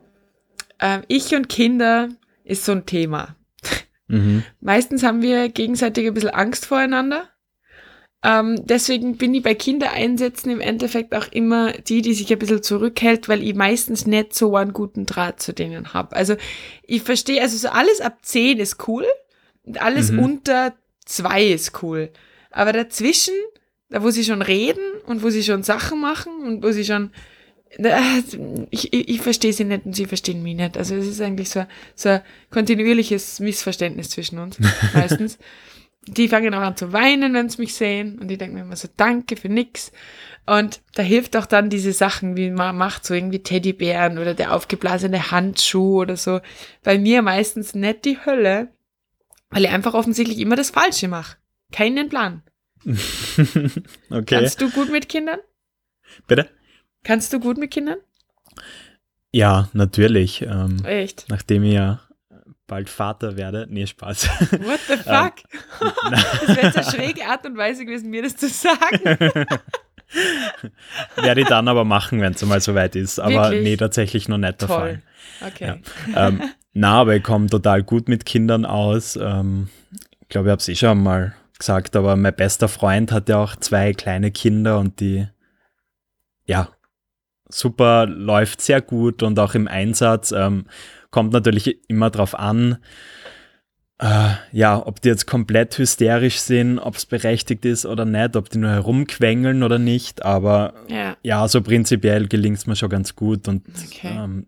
Ähm, 0.80 1.02
ich 1.08 1.34
und 1.34 1.48
Kinder 1.48 2.08
ist 2.44 2.64
so 2.64 2.72
ein 2.72 2.86
Thema. 2.86 3.36
Mhm. 4.08 4.42
Meistens 4.60 5.02
haben 5.02 5.22
wir 5.22 5.48
gegenseitig 5.48 6.06
ein 6.06 6.14
bisschen 6.14 6.30
Angst 6.30 6.66
voreinander. 6.66 7.28
Ähm, 8.24 8.66
deswegen 8.66 9.16
bin 9.16 9.32
ich 9.34 9.44
bei 9.44 9.54
Kindereinsätzen 9.54 10.50
im 10.50 10.60
Endeffekt 10.60 11.14
auch 11.14 11.28
immer 11.30 11.70
die, 11.72 12.02
die 12.02 12.14
sich 12.14 12.32
ein 12.32 12.38
bisschen 12.40 12.64
zurückhält, 12.64 13.28
weil 13.28 13.44
ich 13.44 13.54
meistens 13.54 14.06
nicht 14.06 14.34
so 14.34 14.56
einen 14.56 14.72
guten 14.72 15.06
Draht 15.06 15.40
zu 15.40 15.52
denen 15.52 15.94
habe. 15.94 16.16
Also 16.16 16.34
ich 16.82 17.02
verstehe, 17.02 17.40
also 17.40 17.56
so 17.56 17.68
alles 17.68 18.00
ab 18.00 18.18
10 18.22 18.58
ist 18.58 18.88
cool 18.88 19.04
und 19.62 19.80
alles 19.80 20.10
Mhm. 20.10 20.18
unter 20.18 20.74
zwei 21.04 21.44
ist 21.44 21.80
cool. 21.82 22.10
Aber 22.50 22.72
dazwischen, 22.72 23.34
da 23.88 24.02
wo 24.02 24.10
sie 24.10 24.24
schon 24.24 24.42
reden 24.42 24.82
und 25.06 25.22
wo 25.22 25.30
sie 25.30 25.44
schon 25.44 25.62
Sachen 25.62 26.00
machen 26.00 26.42
und 26.42 26.64
wo 26.64 26.72
sie 26.72 26.84
schon 26.84 27.12
ich, 28.70 28.92
ich, 28.92 29.08
ich 29.08 29.20
verstehe 29.20 29.52
sie 29.52 29.64
nicht 29.64 29.84
und 29.84 29.94
sie 29.94 30.06
verstehen 30.06 30.42
mich 30.42 30.56
nicht. 30.56 30.76
Also 30.76 30.94
es 30.94 31.06
ist 31.06 31.20
eigentlich 31.20 31.50
so, 31.50 31.64
so 31.94 32.08
ein 32.08 32.22
kontinuierliches 32.50 33.40
Missverständnis 33.40 34.10
zwischen 34.10 34.38
uns 34.38 34.58
meistens. 34.94 35.38
Die 36.06 36.28
fangen 36.28 36.54
auch 36.54 36.62
an 36.62 36.76
zu 36.76 36.92
weinen, 36.92 37.34
wenn 37.34 37.50
sie 37.50 37.60
mich 37.60 37.74
sehen 37.74 38.18
und 38.18 38.30
ich 38.30 38.38
denke 38.38 38.54
mir 38.54 38.62
immer 38.62 38.76
so, 38.76 38.88
danke 38.96 39.36
für 39.36 39.50
nix. 39.50 39.92
Und 40.46 40.80
da 40.94 41.02
hilft 41.02 41.36
auch 41.36 41.44
dann 41.44 41.68
diese 41.68 41.92
Sachen, 41.92 42.36
wie 42.36 42.50
man 42.50 42.76
macht, 42.76 43.04
so 43.04 43.12
irgendwie 43.12 43.42
Teddybären 43.42 44.18
oder 44.18 44.32
der 44.32 44.54
aufgeblasene 44.54 45.30
Handschuh 45.30 46.00
oder 46.00 46.16
so. 46.16 46.40
Bei 46.82 46.98
mir 46.98 47.20
meistens 47.20 47.74
nicht 47.74 48.06
die 48.06 48.18
Hölle, 48.24 48.72
weil 49.50 49.64
ich 49.64 49.70
einfach 49.70 49.92
offensichtlich 49.92 50.38
immer 50.38 50.56
das 50.56 50.70
Falsche 50.70 51.08
mache. 51.08 51.36
Keinen 51.70 52.08
Plan. 52.08 52.42
okay. 52.84 54.24
Kannst 54.24 54.62
du 54.62 54.70
gut 54.70 54.90
mit 54.90 55.10
Kindern? 55.10 55.40
Bitte? 56.26 56.48
Kannst 57.04 57.32
du 57.32 57.40
gut 57.40 57.58
mit 57.58 57.70
Kindern? 57.70 57.98
Ja, 59.32 59.68
natürlich. 59.72 60.42
Ähm, 60.42 60.84
Echt? 60.84 61.26
Nachdem 61.28 61.64
ich 61.64 61.74
ja 61.74 62.00
bald 62.68 62.88
Vater 62.88 63.36
werde. 63.36 63.66
Nee, 63.68 63.86
Spaß. 63.86 64.28
What 64.28 64.80
the 64.86 64.96
fuck? 65.04 65.34
Ähm, 65.80 65.90
das 66.46 66.56
wäre 66.56 66.66
jetzt 66.66 66.76
eine 66.76 66.90
schräge 66.90 67.26
Art 67.26 67.44
und 67.44 67.56
Weise 67.56 67.84
gewesen, 67.84 68.10
mir 68.10 68.22
das 68.22 68.36
zu 68.36 68.48
sagen. 68.48 69.04
Werde 71.16 71.42
ich 71.42 71.48
dann 71.48 71.68
aber 71.68 71.84
machen, 71.84 72.20
wenn 72.20 72.32
es 72.32 72.44
mal 72.44 72.60
soweit 72.60 72.96
ist. 72.96 73.18
Aber 73.18 73.50
Wirklich? 73.50 73.62
nee, 73.62 73.76
tatsächlich 73.76 74.28
noch 74.28 74.38
nicht 74.38 74.62
der 74.62 74.68
Toll. 74.68 75.02
Fall. 75.40 75.48
Okay. 75.48 75.80
Ja. 76.14 76.28
Ähm, 76.28 76.42
na, 76.72 77.00
aber 77.00 77.16
ich 77.16 77.22
komme 77.22 77.48
total 77.48 77.82
gut 77.82 78.08
mit 78.08 78.24
Kindern 78.24 78.64
aus. 78.64 79.16
Ähm, 79.16 79.68
ich 80.22 80.28
glaube, 80.28 80.48
ich 80.48 80.52
habe 80.52 80.60
es 80.60 80.68
eh 80.68 80.76
schon 80.76 81.02
mal 81.02 81.34
gesagt, 81.58 81.96
aber 81.96 82.16
mein 82.16 82.34
bester 82.34 82.68
Freund 82.68 83.12
hat 83.12 83.28
ja 83.28 83.38
auch 83.38 83.56
zwei 83.56 83.92
kleine 83.92 84.30
Kinder 84.30 84.78
und 84.78 85.00
die, 85.00 85.26
ja, 86.46 86.68
super, 87.48 88.06
läuft 88.06 88.60
sehr 88.60 88.80
gut 88.80 89.22
und 89.22 89.38
auch 89.38 89.54
im 89.54 89.68
Einsatz. 89.68 90.32
Ähm, 90.32 90.66
kommt 91.10 91.32
natürlich 91.32 91.78
immer 91.88 92.10
drauf 92.10 92.38
an, 92.38 92.78
äh, 94.00 94.30
ja, 94.52 94.86
ob 94.86 95.00
die 95.00 95.08
jetzt 95.08 95.26
komplett 95.26 95.76
hysterisch 95.76 96.38
sind, 96.38 96.78
ob 96.78 96.96
es 96.96 97.06
berechtigt 97.06 97.64
ist 97.64 97.84
oder 97.84 98.04
nicht, 98.04 98.36
ob 98.36 98.48
die 98.48 98.58
nur 98.58 98.70
herumquengeln 98.70 99.62
oder 99.62 99.78
nicht. 99.78 100.24
Aber 100.24 100.74
ja, 100.88 101.16
ja 101.22 101.48
so 101.48 101.62
prinzipiell 101.62 102.28
gelingt 102.28 102.58
es 102.58 102.66
mir 102.66 102.76
schon 102.76 102.90
ganz 102.90 103.16
gut 103.16 103.48
und 103.48 103.64
okay. 103.86 104.16
ähm, 104.16 104.46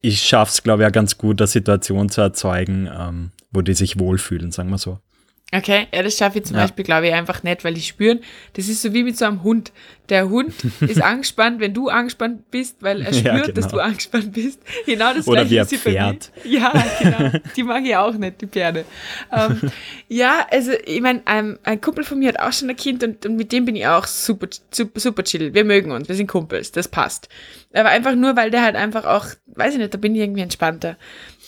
ich 0.00 0.20
schaffe 0.20 0.50
es, 0.52 0.62
glaube 0.62 0.82
ich, 0.82 0.88
auch 0.88 0.92
ganz 0.92 1.16
gut, 1.16 1.40
eine 1.40 1.46
Situation 1.46 2.10
zu 2.10 2.20
erzeugen, 2.20 2.90
ähm, 2.94 3.30
wo 3.50 3.62
die 3.62 3.72
sich 3.72 3.98
wohlfühlen, 3.98 4.52
sagen 4.52 4.68
wir 4.68 4.78
so. 4.78 4.98
Okay, 5.56 5.86
ja, 5.94 6.02
das 6.02 6.16
schaffe 6.16 6.38
ich 6.38 6.46
zum 6.46 6.56
ja. 6.56 6.62
Beispiel, 6.62 6.84
glaube 6.84 7.06
ich, 7.06 7.12
einfach 7.12 7.44
nicht, 7.44 7.62
weil 7.62 7.76
ich 7.76 7.86
spüren, 7.86 8.20
das 8.54 8.68
ist 8.68 8.82
so 8.82 8.92
wie 8.92 9.04
mit 9.04 9.16
so 9.16 9.24
einem 9.24 9.44
Hund. 9.44 9.72
Der 10.08 10.28
Hund 10.28 10.52
ist 10.80 11.00
angespannt, 11.00 11.60
wenn 11.60 11.72
du 11.72 11.88
angespannt 11.88 12.50
bist, 12.50 12.82
weil 12.82 13.02
er 13.02 13.12
spürt, 13.12 13.24
ja, 13.24 13.40
genau. 13.40 13.52
dass 13.52 13.68
du 13.68 13.78
angespannt 13.78 14.32
bist. 14.32 14.60
Genau 14.84 15.14
das 15.14 15.28
Oder 15.28 15.44
gleiche 15.44 15.70
wie 15.70 15.98
ein 15.98 16.18
Pferd. 16.18 16.32
Ja, 16.44 16.84
genau. 17.00 17.38
Die 17.56 17.62
mag 17.62 17.84
ich 17.84 17.96
auch 17.96 18.14
nicht, 18.14 18.40
die 18.40 18.46
Pferde. 18.46 18.84
Ähm, 19.32 19.60
ja, 20.08 20.46
also 20.50 20.72
ich 20.84 21.00
meine, 21.00 21.22
ein, 21.24 21.58
ein, 21.62 21.80
Kumpel 21.80 22.04
von 22.04 22.18
mir 22.18 22.28
hat 22.28 22.40
auch 22.40 22.52
schon 22.52 22.68
ein 22.68 22.76
Kind 22.76 23.04
und, 23.04 23.24
und 23.24 23.36
mit 23.36 23.52
dem 23.52 23.64
bin 23.64 23.76
ich 23.76 23.86
auch 23.86 24.06
super, 24.06 24.48
super, 24.70 24.98
super 24.98 25.22
chill. 25.22 25.54
Wir 25.54 25.64
mögen 25.64 25.92
uns, 25.92 26.08
wir 26.08 26.16
sind 26.16 26.26
Kumpels, 26.26 26.72
das 26.72 26.88
passt. 26.88 27.28
Aber 27.72 27.88
einfach 27.88 28.14
nur, 28.14 28.36
weil 28.36 28.50
der 28.50 28.62
halt 28.62 28.76
einfach 28.76 29.04
auch, 29.04 29.26
weiß 29.46 29.74
ich 29.74 29.78
nicht, 29.78 29.94
da 29.94 29.98
bin 29.98 30.14
ich 30.14 30.20
irgendwie 30.20 30.42
entspannter. 30.42 30.96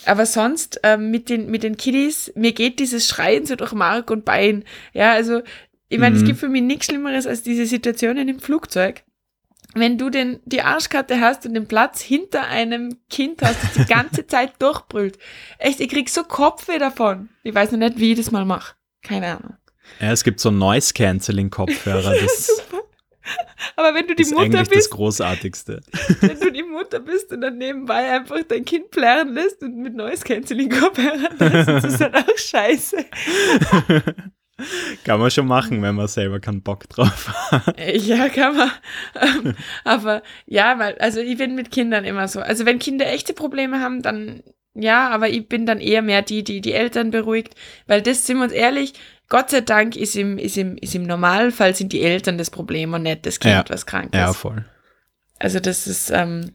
Aber 0.07 0.25
sonst 0.25 0.81
ähm, 0.83 1.11
mit, 1.11 1.29
den, 1.29 1.51
mit 1.51 1.63
den 1.63 1.77
Kiddies, 1.77 2.33
mir 2.37 2.53
geht 2.53 2.79
dieses 2.79 3.07
Schreien 3.07 3.45
so 3.45 3.57
durch 3.57 3.73
Mark 3.73 4.11
und 4.11 4.25
Bein. 4.25 4.65
Ja, 4.93 5.13
also 5.13 5.43
ich 5.89 5.99
meine, 5.99 6.15
mhm. 6.15 6.23
es 6.23 6.27
gibt 6.27 6.41
für 6.41 6.49
mich 6.49 6.63
nichts 6.63 6.87
Schlimmeres 6.87 7.27
als 7.27 7.43
diese 7.43 7.67
Situationen 7.67 8.29
im 8.29 8.41
Flugzeug. 8.41 9.03
Wenn 9.75 9.99
du 9.99 10.09
den, 10.09 10.41
die 10.45 10.63
Arschkarte 10.63 11.21
hast 11.21 11.45
und 11.45 11.55
den 11.55 11.67
Platz 11.67 12.01
hinter 12.01 12.47
einem 12.47 12.99
Kind 13.11 13.43
hast, 13.43 13.63
das 13.63 13.73
die 13.75 13.93
ganze 13.93 14.27
Zeit 14.27 14.55
durchbrüllt. 14.61 15.19
Echt, 15.59 15.81
ich 15.81 15.89
krieg 15.89 16.09
so 16.09 16.25
Kopfweh 16.25 16.79
davon. 16.79 17.29
Ich 17.43 17.55
weiß 17.55 17.73
noch 17.73 17.79
nicht, 17.79 17.99
wie 17.99 18.13
ich 18.13 18.19
das 18.19 18.31
mal 18.31 18.45
mache. 18.45 18.75
Keine 19.03 19.37
Ahnung. 19.37 19.57
Ja, 20.01 20.13
es 20.13 20.25
gibt 20.25 20.41
so 20.41 20.51
Noise-Canceling-Kopfhörer. 20.51 22.15
Das. 22.23 22.63
Aber 23.77 23.95
wenn 23.95 24.07
du 24.07 24.15
die 24.15 24.23
das 24.23 24.33
Mutter 24.33 24.45
eigentlich 24.45 24.69
bist. 24.69 24.87
das 24.87 24.91
Großartigste. 24.91 25.81
Wenn 26.21 26.41
du 26.41 26.53
die 26.53 26.63
Mutter 26.63 27.01
bist 27.01 27.33
und 27.33 27.41
dann 27.41 27.59
nebenbei 27.59 28.11
einfach 28.11 28.43
dein 28.49 28.65
Kind 28.65 28.91
plärren 28.91 29.35
lässt 29.35 29.63
und 29.63 29.77
mit 29.77 29.95
Noise 29.95 30.25
Cancelling 30.25 30.71
Kopfhörern 30.71 31.37
das 31.39 31.85
ist 31.85 32.01
dann 32.01 32.15
auch 32.15 32.37
scheiße. 32.37 33.05
Kann 35.05 35.21
man 35.21 35.31
schon 35.31 35.47
machen, 35.47 35.83
wenn 35.83 35.95
man 35.95 36.09
selber 36.09 36.41
keinen 36.41 36.63
Bock 36.63 36.89
drauf 36.89 37.29
hat. 37.51 37.79
Ja, 37.79 38.29
kann 38.31 38.57
man. 38.57 38.71
Ähm, 39.15 39.55
aber 39.85 40.23
ja, 40.47 40.79
weil, 40.79 40.97
also 40.99 41.21
ich 41.21 41.37
bin 41.37 41.55
mit 41.55 41.71
Kindern 41.71 42.05
immer 42.05 42.27
so. 42.29 42.41
Also 42.41 42.65
wenn 42.65 42.79
Kinder 42.79 43.07
echte 43.07 43.35
Probleme 43.35 43.81
haben, 43.81 44.01
dann 44.01 44.43
ja, 44.79 45.09
aber 45.09 45.31
ich 45.31 45.49
bin 45.49 45.65
dann 45.65 45.81
eher 45.81 46.03
mehr 46.03 46.21
die, 46.21 46.45
die 46.45 46.61
die 46.61 46.75
Eltern 46.75 47.11
beruhigt, 47.11 47.55
weil 47.87 48.03
das, 48.03 48.27
sind 48.27 48.37
wir 48.37 48.45
uns 48.45 48.53
ehrlich, 48.53 48.93
Gott 49.29 49.51
sei 49.51 49.61
Dank 49.61 49.97
ist 49.97 50.17
im, 50.17 50.39
ist 50.39 50.57
im, 50.57 50.77
ist 50.77 50.95
im 50.95 51.03
Normalfall 51.03 51.75
sind 51.75 51.93
die 51.93 52.03
Eltern 52.03 52.39
das 52.39 52.51
Problem 52.51 52.95
und 52.95 53.03
nicht 53.03 53.27
das 53.27 53.41
Kind, 53.41 53.55
ja. 53.55 53.65
was 53.69 53.87
krank 53.87 54.15
ist. 54.15 54.21
Ja, 54.21 54.33
voll. 54.33 54.65
Also 55.39 55.61
das 55.61 55.87
ist, 55.87 56.11
ähm, 56.11 56.53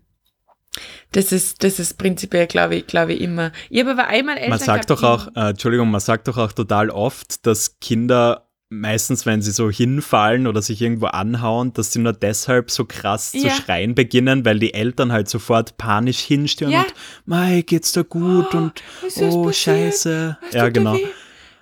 das 1.11 1.31
ist, 1.31 1.63
das 1.63 1.79
ist 1.79 1.97
prinzipiell, 1.97 2.47
glaube 2.47 2.75
ich, 2.75 2.87
glaube 2.87 3.13
ich, 3.13 3.21
immer. 3.21 3.51
Ich 3.69 3.81
habe 3.81 3.91
aber 3.91 4.07
einmal 4.07 4.37
Eltern 4.37 4.51
Man 4.51 4.59
sagt 4.59 4.89
doch 4.89 5.03
auch, 5.03 5.27
äh, 5.35 5.49
Entschuldigung, 5.49 5.91
man 5.91 5.99
sagt 5.99 6.27
doch 6.27 6.37
auch 6.37 6.53
total 6.53 6.89
oft, 6.89 7.45
dass 7.45 7.79
Kinder 7.79 8.47
meistens, 8.69 9.25
wenn 9.25 9.41
sie 9.41 9.51
so 9.51 9.69
hinfallen 9.69 10.47
oder 10.47 10.61
sich 10.61 10.81
irgendwo 10.81 11.07
anhauen, 11.07 11.73
dass 11.73 11.91
sie 11.91 11.99
nur 11.99 12.13
deshalb 12.13 12.71
so 12.71 12.85
krass 12.85 13.33
ja. 13.33 13.41
zu 13.41 13.61
schreien 13.61 13.95
beginnen, 13.95 14.45
weil 14.45 14.59
die 14.59 14.73
Eltern 14.73 15.11
halt 15.11 15.27
sofort 15.27 15.77
panisch 15.77 16.19
hinstehen 16.19 16.71
ja. 16.71 16.79
und 16.79 16.93
Mai, 17.25 17.63
geht's 17.67 17.91
da 17.91 18.03
gut 18.03 18.55
oh, 18.55 18.57
und 18.57 18.83
oh, 19.19 19.51
scheiße. 19.51 20.37
ja, 20.53 20.69
genau. 20.69 20.97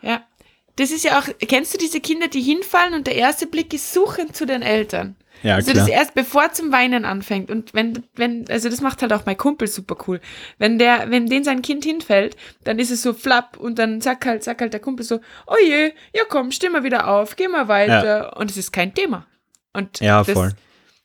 Ja, 0.04 0.22
das 0.80 0.92
ist 0.92 1.04
ja 1.04 1.20
auch, 1.20 1.26
kennst 1.48 1.74
du 1.74 1.78
diese 1.78 2.00
Kinder, 2.00 2.28
die 2.28 2.42
hinfallen 2.42 2.94
und 2.94 3.08
der 3.08 3.16
erste 3.16 3.48
Blick 3.48 3.74
ist 3.74 3.94
suchend 3.94 4.36
zu 4.36 4.46
den 4.46 4.62
Eltern? 4.62 5.16
Ja, 5.42 5.56
also 5.56 5.72
klar. 5.72 5.86
das 5.86 5.94
erst 5.94 6.14
bevor 6.16 6.52
zum 6.52 6.72
Weinen 6.72 7.06
anfängt 7.06 7.50
und 7.50 7.74
wenn 7.74 8.04
wenn 8.16 8.46
also 8.50 8.70
das 8.70 8.82
macht 8.82 9.02
halt 9.02 9.14
auch 9.14 9.26
mein 9.26 9.38
Kumpel 9.38 9.68
super 9.68 9.98
cool. 10.08 10.20
Wenn 10.58 10.78
der 10.78 11.10
wenn 11.12 11.28
den 11.28 11.46
sein 11.46 11.62
Kind 11.62 11.86
hinfällt, 11.86 12.36
dann 12.66 12.78
ist 12.78 12.92
es 12.92 13.02
so 13.02 13.14
flapp 13.14 13.56
und 13.56 13.80
dann 13.80 14.02
sagt 14.02 14.26
halt 14.26 14.44
sagt 14.44 14.60
halt 14.60 14.74
der 14.74 14.82
Kumpel 14.82 15.06
so, 15.06 15.22
"Oh 15.48 15.56
je, 15.64 15.94
ja 16.14 16.24
komm, 16.28 16.52
steh 16.52 16.68
mal 16.68 16.84
wieder 16.84 17.08
auf, 17.08 17.38
geh 17.38 17.48
mal 17.48 17.70
weiter." 17.70 18.06
Ja. 18.06 18.34
Und 18.36 18.52
es 18.52 18.58
ist 18.58 18.74
kein 18.74 18.94
Thema. 18.94 19.28
Und 19.72 20.02
Ja, 20.02 20.24
das, 20.24 20.34
voll. 20.34 20.52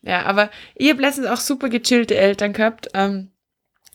Ja, 0.02 0.24
aber 0.24 0.50
ich 0.74 0.90
habe 0.90 1.00
letztens 1.00 1.28
auch 1.28 1.36
super 1.40 1.68
gechillte 1.68 2.16
Eltern 2.16 2.52
gehabt. 2.52 2.88
Ähm, 2.92 3.30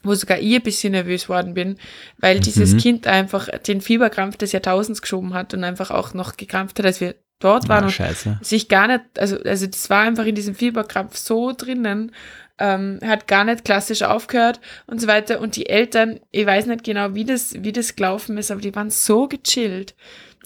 wo 0.02 0.14
sogar 0.14 0.38
ich 0.38 0.54
ein 0.54 0.62
bisschen 0.62 0.92
nervös 0.92 1.28
worden 1.28 1.54
bin, 1.54 1.76
weil 2.18 2.36
mhm. 2.36 2.42
dieses 2.42 2.76
Kind 2.76 3.06
einfach 3.06 3.48
den 3.66 3.80
Fieberkrampf 3.80 4.36
des 4.36 4.52
Jahrtausends 4.52 5.02
geschoben 5.02 5.34
hat 5.34 5.54
und 5.54 5.64
einfach 5.64 5.90
auch 5.90 6.14
noch 6.14 6.36
gekrampft 6.36 6.78
hat, 6.78 6.86
als 6.86 7.00
wir 7.00 7.14
dort 7.38 7.68
waren 7.68 7.84
oh, 7.84 7.86
und 7.86 8.44
sich 8.44 8.68
gar 8.68 8.86
nicht, 8.86 9.02
also, 9.18 9.38
also 9.42 9.66
das 9.66 9.90
war 9.90 10.02
einfach 10.02 10.26
in 10.26 10.34
diesem 10.34 10.54
Fieberkrampf 10.54 11.16
so 11.16 11.52
drinnen, 11.56 12.12
ähm, 12.58 12.98
hat 13.02 13.26
gar 13.26 13.44
nicht 13.44 13.64
klassisch 13.64 14.02
aufgehört 14.02 14.60
und 14.86 15.00
so 15.00 15.06
weiter. 15.06 15.40
Und 15.40 15.56
die 15.56 15.68
Eltern, 15.68 16.20
ich 16.30 16.46
weiß 16.46 16.66
nicht 16.66 16.84
genau, 16.84 17.14
wie 17.14 17.24
das, 17.24 17.54
wie 17.58 17.72
das 17.72 17.96
gelaufen 17.96 18.36
ist, 18.38 18.50
aber 18.50 18.60
die 18.60 18.74
waren 18.74 18.90
so 18.90 19.26
gechillt. 19.26 19.94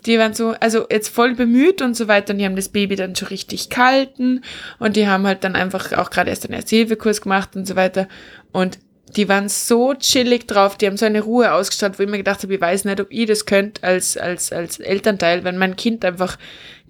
Die 0.07 0.19
waren 0.19 0.35
so, 0.35 0.55
also 0.61 0.87
jetzt 0.91 1.09
voll 1.09 1.35
bemüht 1.35 1.83
und 1.83 1.97
so 1.97 2.09
weiter 2.09 2.33
und 2.33 2.39
die 2.39 2.45
haben 2.45 2.57
das 2.57 2.69
Baby 2.69 2.95
dann 2.95 3.17
schon 3.17 3.29
richtig 3.29 3.71
gehalten 3.71 4.43
und 4.79 4.97
die 4.97 5.09
haben 5.09 5.27
halt 5.27 5.45
dann 5.45 5.57
einfach 5.57 5.93
auch 5.95 6.11
gerade 6.11 6.29
erst 6.29 6.45
einen 6.45 6.55
Ersthilfekurs 6.55 7.23
gemacht 7.23 7.57
und 7.57 7.67
so 7.67 7.75
weiter. 7.75 8.07
Und 8.53 8.79
die 9.17 9.29
waren 9.29 9.49
so 9.49 9.95
chillig 9.95 10.47
drauf, 10.47 10.77
die 10.77 10.87
haben 10.87 10.97
so 10.97 11.07
eine 11.07 11.23
Ruhe 11.23 11.53
ausgestrahlt, 11.53 11.99
wo 11.99 12.03
ich 12.03 12.09
mir 12.09 12.19
gedacht 12.19 12.43
habe, 12.43 12.55
ich 12.55 12.61
weiß 12.61 12.85
nicht, 12.85 13.01
ob 13.01 13.13
ihr 13.13 13.27
das 13.27 13.47
könnt 13.47 13.83
als, 13.83 14.17
als, 14.17 14.53
als 14.53 14.79
Elternteil, 14.79 15.45
wenn 15.45 15.59
mein 15.59 15.77
Kind 15.77 16.05
einfach 16.05 16.39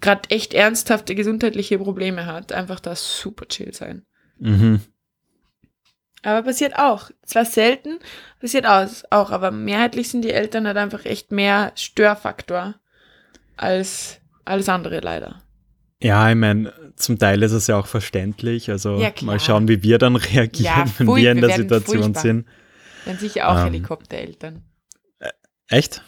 gerade 0.01 0.29
echt 0.29 0.53
ernsthafte 0.53 1.15
gesundheitliche 1.15 1.77
Probleme 1.77 2.25
hat, 2.25 2.51
einfach 2.51 2.79
da 2.79 2.95
super 2.95 3.47
chill 3.47 3.73
sein. 3.73 4.05
Mhm. 4.39 4.81
Aber 6.23 6.41
passiert 6.41 6.77
auch. 6.77 7.11
Zwar 7.23 7.45
selten, 7.45 7.99
passiert 8.41 8.65
auch, 8.65 9.31
aber 9.31 9.51
mehrheitlich 9.51 10.09
sind 10.09 10.23
die 10.23 10.33
Eltern 10.33 10.65
halt 10.65 10.77
einfach 10.77 11.05
echt 11.05 11.31
mehr 11.31 11.71
Störfaktor 11.75 12.75
als 13.57 14.19
alles 14.43 14.67
andere 14.67 14.99
leider. 14.99 15.44
Ja, 16.05 16.29
ich 16.29 16.35
meine, 16.35 16.71
zum 16.95 17.17
Teil 17.17 17.41
ist 17.41 17.51
es 17.51 17.65
ja 17.67 17.77
auch 17.79 17.87
verständlich. 17.87 18.69
Also 18.69 18.97
ja, 19.01 19.11
mal 19.21 19.39
schauen, 19.39 19.67
wie 19.67 19.81
wir 19.81 19.97
dann 19.97 20.15
reagieren, 20.33 20.73
ja, 20.75 20.85
wenn 20.99 21.07
wir 21.15 21.31
in 21.31 21.41
der 21.41 21.49
Situation 21.55 21.97
furchtbar. 22.03 22.21
sind. 22.21 22.45
Dann 23.05 23.17
sicher 23.17 23.49
auch 23.49 23.57
ähm, 23.57 23.65
Helikoptereltern. 23.65 24.63
Äh, 25.19 25.29
echt? 25.69 26.03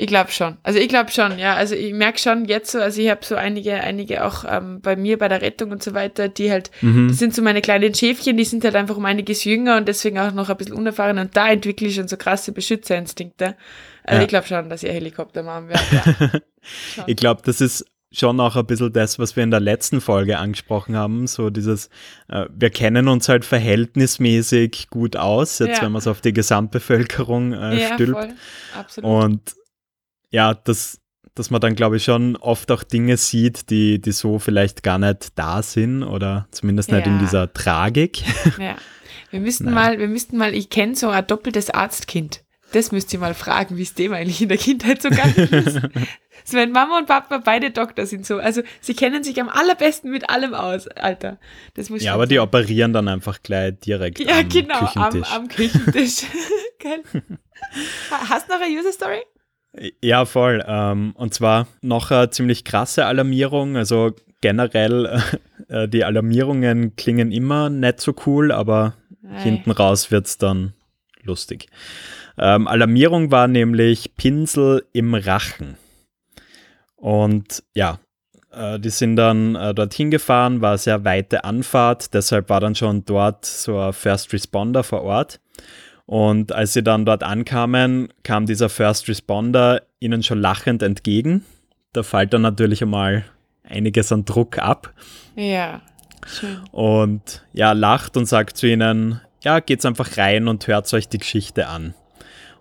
Ich 0.00 0.06
glaube 0.06 0.30
schon. 0.30 0.58
Also 0.62 0.78
ich 0.78 0.88
glaube 0.88 1.10
schon, 1.10 1.38
ja. 1.38 1.54
Also 1.54 1.74
ich 1.74 1.92
merke 1.92 2.18
schon 2.18 2.44
jetzt 2.44 2.70
so, 2.70 2.78
also 2.78 3.00
ich 3.00 3.08
habe 3.10 3.24
so 3.24 3.34
einige, 3.34 3.74
einige 3.74 4.24
auch 4.24 4.44
ähm, 4.48 4.80
bei 4.80 4.94
mir 4.96 5.18
bei 5.18 5.28
der 5.28 5.42
Rettung 5.42 5.72
und 5.72 5.82
so 5.82 5.92
weiter, 5.94 6.28
die 6.28 6.50
halt, 6.52 6.70
Mhm. 6.82 7.08
das 7.08 7.18
sind 7.18 7.34
so 7.34 7.42
meine 7.42 7.60
kleinen 7.62 7.92
Schäfchen, 7.94 8.36
die 8.36 8.44
sind 8.44 8.62
halt 8.64 8.76
einfach 8.76 8.96
um 8.96 9.04
einiges 9.06 9.42
jünger 9.44 9.76
und 9.76 9.88
deswegen 9.88 10.18
auch 10.18 10.32
noch 10.32 10.50
ein 10.50 10.56
bisschen 10.56 10.74
unerfahren 10.76 11.18
und 11.18 11.36
da 11.36 11.48
entwickle 11.50 11.88
ich 11.88 11.94
schon 11.96 12.06
so 12.06 12.16
krasse 12.16 12.52
Beschützerinstinkte. 12.52 13.56
Also 14.04 14.18
Ja. 14.18 14.22
ich 14.22 14.28
glaube 14.28 14.46
schon, 14.46 14.68
dass 14.70 14.82
ihr 14.84 14.92
Helikoptermann 14.92 15.68
werdet. 15.68 15.92
Ja. 15.92 16.30
Ich 17.06 17.16
glaube, 17.16 17.40
das 17.44 17.60
ist 17.62 17.84
schon 18.12 18.40
auch 18.40 18.56
ein 18.56 18.64
bisschen 18.66 18.92
das, 18.92 19.18
was 19.18 19.36
wir 19.36 19.42
in 19.42 19.50
der 19.50 19.60
letzten 19.60 20.00
Folge 20.00 20.38
angesprochen 20.38 20.96
haben. 20.96 21.26
So 21.26 21.50
dieses, 21.50 21.90
äh, 22.28 22.46
wir 22.54 22.70
kennen 22.70 23.06
uns 23.08 23.28
halt 23.28 23.44
verhältnismäßig 23.44 24.88
gut 24.90 25.16
aus, 25.16 25.58
jetzt 25.58 25.78
Ja. 25.78 25.82
wenn 25.84 25.92
man 25.92 25.98
es 26.00 26.06
auf 26.06 26.20
die 26.20 26.32
Gesamtbevölkerung 26.32 27.52
äh, 27.52 27.80
ja, 27.80 27.94
stülpt. 27.94 28.12
voll. 28.18 28.28
Absolut. 28.76 29.24
Und 29.24 29.56
ja, 30.30 30.54
das, 30.54 31.00
dass 31.34 31.50
man 31.50 31.60
dann, 31.60 31.74
glaube 31.74 31.96
ich, 31.98 32.04
schon 32.04 32.36
oft 32.36 32.70
auch 32.70 32.82
Dinge 32.82 33.16
sieht, 33.16 33.70
die, 33.70 34.00
die 34.00 34.12
so 34.12 34.38
vielleicht 34.38 34.82
gar 34.82 34.98
nicht 34.98 35.38
da 35.38 35.62
sind 35.62 36.02
oder 36.02 36.48
zumindest 36.50 36.90
nicht 36.92 37.06
in 37.06 37.14
Ja. 37.14 37.18
dieser 37.20 37.52
Tragik. 37.52 38.22
Ja. 38.58 38.76
Wir 39.30 39.40
müssten 39.40 39.66
Nein. 39.66 39.74
mal, 39.74 39.98
wir 39.98 40.08
müssten 40.08 40.38
mal, 40.38 40.54
ich 40.54 40.70
kenne 40.70 40.94
so 40.96 41.10
ein 41.10 41.26
doppeltes 41.26 41.68
Arztkind. 41.68 42.44
Das 42.72 42.92
müsst 42.92 43.12
ihr 43.14 43.18
mal 43.18 43.34
fragen, 43.34 43.76
wie 43.78 43.82
es 43.82 43.94
dem 43.94 44.12
eigentlich 44.12 44.42
in 44.42 44.48
der 44.48 44.58
Kindheit 44.58 45.00
so 45.00 45.08
gegangen 45.08 45.34
ist. 45.36 45.80
so, 46.44 46.56
wenn 46.58 46.70
Mama 46.72 46.98
und 46.98 47.06
Papa 47.06 47.38
beide 47.38 47.70
Doktor 47.70 48.04
sind, 48.04 48.26
so, 48.26 48.36
also 48.38 48.60
sie 48.80 48.94
kennen 48.94 49.24
sich 49.24 49.40
am 49.40 49.48
allerbesten 49.48 50.10
mit 50.10 50.28
allem 50.28 50.52
aus, 50.54 50.86
Alter. 50.88 51.38
Das 51.74 51.88
muss 51.88 52.02
Ja, 52.02 52.12
aber 52.14 52.26
die 52.26 52.34
sein. 52.36 52.44
operieren 52.44 52.92
dann 52.92 53.08
einfach 53.08 53.42
gleich 53.42 53.74
direkt 53.80 54.20
Ja, 54.20 54.40
am 54.40 54.48
genau, 54.50 54.74
am, 54.94 55.12
Küchentisch. 55.12 55.32
am 55.32 55.48
Küchentisch. 55.48 56.16
Geil. 56.78 57.02
Ha- 58.10 58.28
Hast 58.28 58.48
du 58.48 58.54
noch 58.54 58.60
eine 58.60 58.78
User 58.78 58.92
Story? 58.92 59.20
Ja, 60.02 60.24
voll. 60.26 60.62
Ähm, 60.66 61.12
und 61.16 61.34
zwar 61.34 61.66
noch 61.82 62.10
eine 62.10 62.30
ziemlich 62.30 62.64
krasse 62.64 63.06
Alarmierung. 63.06 63.76
Also 63.76 64.12
generell, 64.40 65.22
äh, 65.68 65.88
die 65.88 66.04
Alarmierungen 66.04 66.96
klingen 66.96 67.32
immer 67.32 67.70
nicht 67.70 68.00
so 68.00 68.14
cool, 68.26 68.52
aber 68.52 68.94
hinten 69.36 69.70
raus 69.70 70.10
wird 70.10 70.26
es 70.26 70.38
dann 70.38 70.72
lustig. 71.28 71.68
Ähm, 72.36 72.66
Alarmierung 72.66 73.30
war 73.30 73.46
nämlich 73.46 74.16
Pinsel 74.16 74.84
im 74.92 75.14
Rachen. 75.14 75.76
Und 76.96 77.62
ja, 77.74 78.00
äh, 78.52 78.78
die 78.80 78.90
sind 78.90 79.16
dann 79.16 79.54
äh, 79.54 79.74
dorthin 79.74 80.10
gefahren, 80.10 80.60
war 80.60 80.78
sehr 80.78 81.04
weite 81.04 81.44
Anfahrt, 81.44 82.12
deshalb 82.14 82.48
war 82.48 82.60
dann 82.60 82.74
schon 82.74 83.04
dort 83.04 83.44
so 83.44 83.78
ein 83.78 83.92
First 83.92 84.32
Responder 84.32 84.82
vor 84.82 85.02
Ort. 85.02 85.40
Und 86.06 86.52
als 86.52 86.72
sie 86.72 86.82
dann 86.82 87.04
dort 87.04 87.22
ankamen, 87.22 88.08
kam 88.22 88.46
dieser 88.46 88.68
First 88.70 89.08
Responder 89.08 89.82
ihnen 90.00 90.22
schon 90.22 90.40
lachend 90.40 90.82
entgegen. 90.82 91.44
Da 91.92 92.02
fällt 92.02 92.32
dann 92.32 92.42
natürlich 92.42 92.82
einmal 92.82 93.24
einiges 93.62 94.10
an 94.10 94.24
Druck 94.24 94.58
ab 94.58 94.94
Ja, 95.36 95.82
schön. 96.26 96.58
und 96.72 97.44
ja, 97.52 97.72
lacht 97.72 98.16
und 98.16 98.24
sagt 98.26 98.56
zu 98.56 98.66
ihnen, 98.66 99.20
ja, 99.42 99.60
geht's 99.60 99.84
einfach 99.84 100.16
rein 100.16 100.48
und 100.48 100.66
hört 100.66 100.92
euch 100.92 101.08
die 101.08 101.18
Geschichte 101.18 101.68
an. 101.68 101.94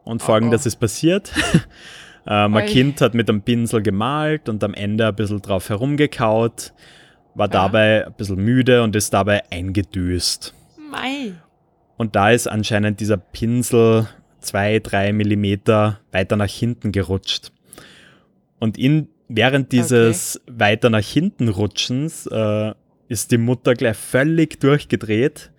Und 0.04 0.22
folgendes 0.22 0.66
oh. 0.66 0.68
ist 0.68 0.78
passiert. 0.78 1.32
äh, 2.28 2.48
mein 2.48 2.66
Ui. 2.66 2.72
Kind 2.72 3.02
hat 3.02 3.14
mit 3.14 3.30
einem 3.30 3.42
Pinsel 3.42 3.82
gemalt 3.82 4.48
und 4.48 4.64
am 4.64 4.74
Ende 4.74 5.08
ein 5.08 5.16
bisschen 5.16 5.42
drauf 5.42 5.70
herumgekaut, 5.70 6.74
war 7.36 7.48
dabei 7.48 8.08
ein 8.08 8.14
bisschen 8.14 8.38
müde 8.38 8.84
und 8.84 8.96
ist 8.96 9.14
dabei 9.14 9.44
eingedüst. 9.52 10.54
Mei. 10.90 11.34
Und 11.98 12.16
da 12.16 12.32
ist 12.32 12.48
anscheinend 12.48 13.00
dieser 13.00 13.18
Pinsel 13.18 14.08
zwei, 14.40 14.80
drei 14.80 15.12
Millimeter 15.14 16.00
weiter 16.12 16.38
nach 16.38 16.50
hinten 16.50 16.92
gerutscht. 16.92 17.52
Und 18.60 18.78
in, 18.78 19.10
während 19.28 19.72
dieses 19.72 20.42
weiter 20.48 20.90
nach 20.90 21.04
hinten 21.04 21.50
Rutschens 21.50 22.28
äh, 22.28 22.74
ist 23.08 23.32
die 23.32 23.38
Mutter 23.38 23.74
gleich 23.74 23.98
völlig 23.98 24.60
durchgedreht. 24.60 25.52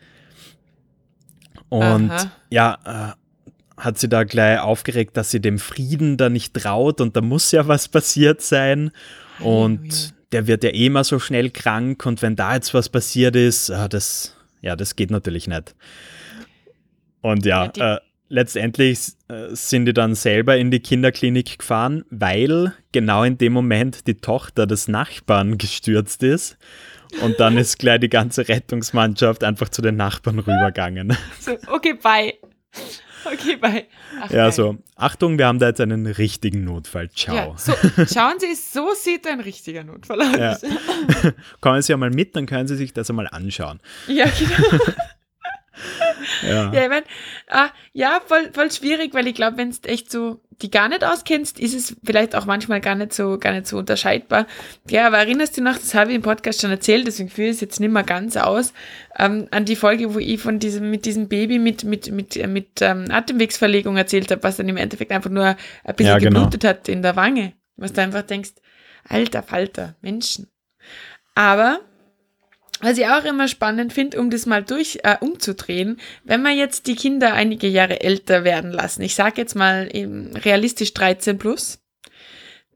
Und 1.69 2.11
Aha. 2.11 2.33
ja, 2.51 3.15
äh, 3.17 3.83
hat 3.83 3.99
sie 3.99 4.09
da 4.09 4.25
gleich 4.25 4.61
aufgeregt, 4.61 5.17
dass 5.17 5.31
sie 5.31 5.41
dem 5.41 5.59
Frieden 5.59 6.17
da 6.17 6.29
nicht 6.29 6.55
traut 6.55 7.01
und 7.01 7.17
da 7.17 7.21
muss 7.21 7.53
ja 7.53 7.69
was 7.69 7.89
passiert 7.89 8.43
sein. 8.43 8.91
Halleluja. 9.39 9.65
Und 9.65 10.15
der 10.33 10.47
wird 10.47 10.65
ja 10.65 10.71
eh 10.71 10.91
mal 10.91 11.05
so 11.05 11.19
schnell 11.19 11.51
krank 11.51 12.05
und 12.05 12.23
wenn 12.23 12.37
da 12.37 12.55
jetzt 12.55 12.75
was 12.75 12.89
passiert 12.89 13.37
ist, 13.37 13.71
ah, 13.71 13.89
das, 13.89 14.37
ja, 14.61 14.77
das 14.77 14.97
geht 14.97 15.11
natürlich 15.11 15.47
nicht. 15.47 15.75
Und 17.21 17.47
ja, 17.47 17.71
Ja, 17.77 17.97
äh, 17.97 18.01
letztendlich 18.29 18.99
äh, 19.29 19.49
sind 19.53 19.87
die 19.87 19.95
dann 19.95 20.15
selber 20.15 20.57
in 20.57 20.71
die 20.71 20.81
Kinderklinik 20.81 21.59
gefahren, 21.59 22.05
weil 22.11 22.75
genau 22.93 23.25
in 23.25 23.39
dem 23.39 23.53
Moment 23.53 24.07
die 24.07 24.17
Tochter 24.17 24.67
des 24.67 24.89
Nachbarn 24.89 25.59
gestürzt 25.59 26.23
ist. 26.23 26.59
Und 27.23 27.41
dann 27.41 27.57
ist 27.57 27.79
gleich 27.79 28.01
die 28.01 28.09
ganze 28.09 28.49
Rettungsmannschaft 28.49 29.45
einfach 29.45 29.69
zu 29.69 29.83
den 29.83 29.97
Nachbarn 29.97 30.39
rübergegangen. 30.39 31.17
So, 31.41 31.57
okay, 31.69 31.95
bye. 31.95 32.35
Okay, 33.25 33.57
bye. 33.57 33.87
Ach, 34.21 34.31
Ja, 34.31 34.45
geil. 34.45 34.53
so, 34.53 34.77
Achtung, 34.95 35.39
wir 35.39 35.47
haben 35.47 35.59
da 35.59 35.69
jetzt 35.69 35.81
einen 35.81 36.07
richtigen 36.07 36.65
Notfall. 36.65 37.11
Ciao. 37.11 37.35
Ja, 37.35 37.55
so, 37.57 37.73
schauen 38.07 38.39
Sie, 38.39 38.55
so 38.55 38.91
sieht 38.95 39.27
ein 39.27 39.41
richtiger 39.41 39.85
Notfall 39.85 40.23
aus. 40.23 40.63
Ja. 40.63 41.33
Kommen 41.61 41.83
Sie 41.83 41.93
ja 41.93 41.97
mal 41.97 42.11
mit, 42.11 42.37
dann 42.37 42.47
können 42.47 42.69
Sie 42.69 42.77
sich 42.77 42.93
das 42.93 43.11
einmal 43.11 43.27
anschauen. 43.29 43.81
Ja, 44.07 44.27
genau. 44.27 44.85
Ja. 46.43 46.73
Ja, 46.73 46.83
ich 46.83 46.89
mein, 46.89 47.05
ah, 47.49 47.69
ja 47.93 48.21
voll, 48.27 48.51
voll 48.53 48.71
schwierig, 48.73 49.15
weil 49.15 49.29
ich 49.29 49.35
glaube, 49.37 49.57
wenn 49.59 49.71
du 49.71 49.77
echt 49.89 50.11
so 50.11 50.41
die 50.63 50.71
gar 50.71 50.89
nicht 50.89 51.05
auskennst, 51.05 51.61
ist 51.61 51.75
es 51.75 51.97
vielleicht 52.05 52.35
auch 52.35 52.45
manchmal 52.45 52.81
gar 52.81 52.97
nicht 52.97 53.13
so, 53.13 53.39
gar 53.39 53.53
nicht 53.53 53.67
so 53.67 53.79
unterscheidbar. 53.79 54.47
Ja, 54.91 55.07
aber 55.07 55.19
erinnerst 55.19 55.57
du 55.57 55.61
dich 55.61 55.71
noch, 55.73 55.79
das 55.79 55.95
habe 55.95 56.11
ich 56.11 56.17
im 56.17 56.23
Podcast 56.23 56.61
schon 56.61 56.71
erzählt, 56.71 57.07
deswegen 57.07 57.29
führe 57.29 57.49
ich 57.49 57.55
es 57.57 57.61
jetzt 57.61 57.81
nicht 57.81 57.93
mehr 57.93 58.03
ganz 58.03 58.37
aus, 58.37 58.73
ähm, 59.17 59.47
an 59.53 59.65
die 59.65 59.77
Folge, 59.77 60.15
wo 60.15 60.19
ich 60.19 60.41
von 60.41 60.59
diesem, 60.59 60.91
mit 60.91 61.05
diesem 61.05 61.29
Baby 61.29 61.59
mit, 61.59 61.85
mit, 61.85 62.11
mit, 62.11 62.37
äh, 62.37 62.49
mit 62.49 62.83
ähm, 62.83 63.07
Atemwegsverlegung 63.11 63.97
erzählt 63.97 64.31
habe, 64.31 64.43
was 64.43 64.57
dann 64.57 64.69
im 64.69 64.77
Endeffekt 64.77 65.13
einfach 65.13 65.31
nur 65.31 65.45
ein 65.85 65.95
bisschen 65.95 66.13
Ja, 66.13 66.19
genau. 66.19 66.41
geblutet 66.41 66.65
hat 66.65 66.89
in 66.89 67.03
der 67.03 67.15
Wange. 67.15 67.53
Was 67.77 67.93
du 67.93 68.03
einfach 68.03 68.23
denkst, 68.23 68.51
alter 69.09 69.45
Falter, 69.45 69.95
Menschen. 70.01 70.49
Aber 71.37 71.81
was 72.81 72.99
ich 72.99 73.07
auch 73.07 73.25
immer 73.25 73.49
spannend 73.49 73.93
finde, 73.93 74.21
um 74.21 74.31
das 74.31 74.47
mal 74.47 74.63
durch 74.63 75.01
äh, 75.03 75.17
umzudrehen, 75.21 75.99
wenn 76.25 76.43
wir 76.43 76.53
jetzt 76.53 76.87
die 76.87 76.97
Kinder 76.97 77.35
einige 77.35 77.67
Jahre 77.67 78.01
älter 78.01 78.45
werden 78.45 78.71
lassen, 78.71 79.03
ich 79.03 79.15
sage 79.15 79.41
jetzt 79.41 79.55
mal 79.55 79.89
realistisch 79.93 80.95
13 80.95 81.39
plus, 81.39 81.81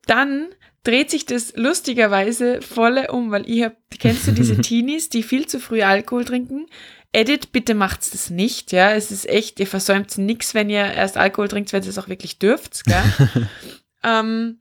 dann 0.07 0.49
dreht 0.85 1.11
sich 1.11 1.27
das 1.27 1.55
lustigerweise 1.57 2.61
volle 2.61 3.13
um, 3.13 3.31
weil 3.31 3.49
ich 3.49 3.63
hab, 3.63 3.77
kennst 3.99 4.27
du 4.27 4.33
diese 4.33 4.57
Teenies, 4.61 5.09
die 5.09 5.23
viel 5.23 5.47
zu 5.47 5.61
früh 5.61 5.83
Alkohol 5.83 6.25
trinken? 6.25 6.67
Edit, 7.13 7.53
bitte 7.53 7.75
macht's 7.75 8.11
das 8.11 8.31
nicht, 8.31 8.73
ja. 8.73 8.93
Es 8.93 9.11
ist 9.11 9.29
echt, 9.29 9.61
ihr 9.61 9.67
versäumt 9.67 10.17
nix, 10.17 10.55
wenn 10.55 10.71
ihr 10.71 10.85
erst 10.85 11.19
Alkohol 11.19 11.49
trinkt, 11.49 11.73
wenn 11.73 11.83
ihr 11.83 11.91
es 11.91 11.99
auch 11.99 12.09
wirklich 12.09 12.39
dürft, 12.39 12.85
gell? 12.85 13.49
ähm, 14.03 14.61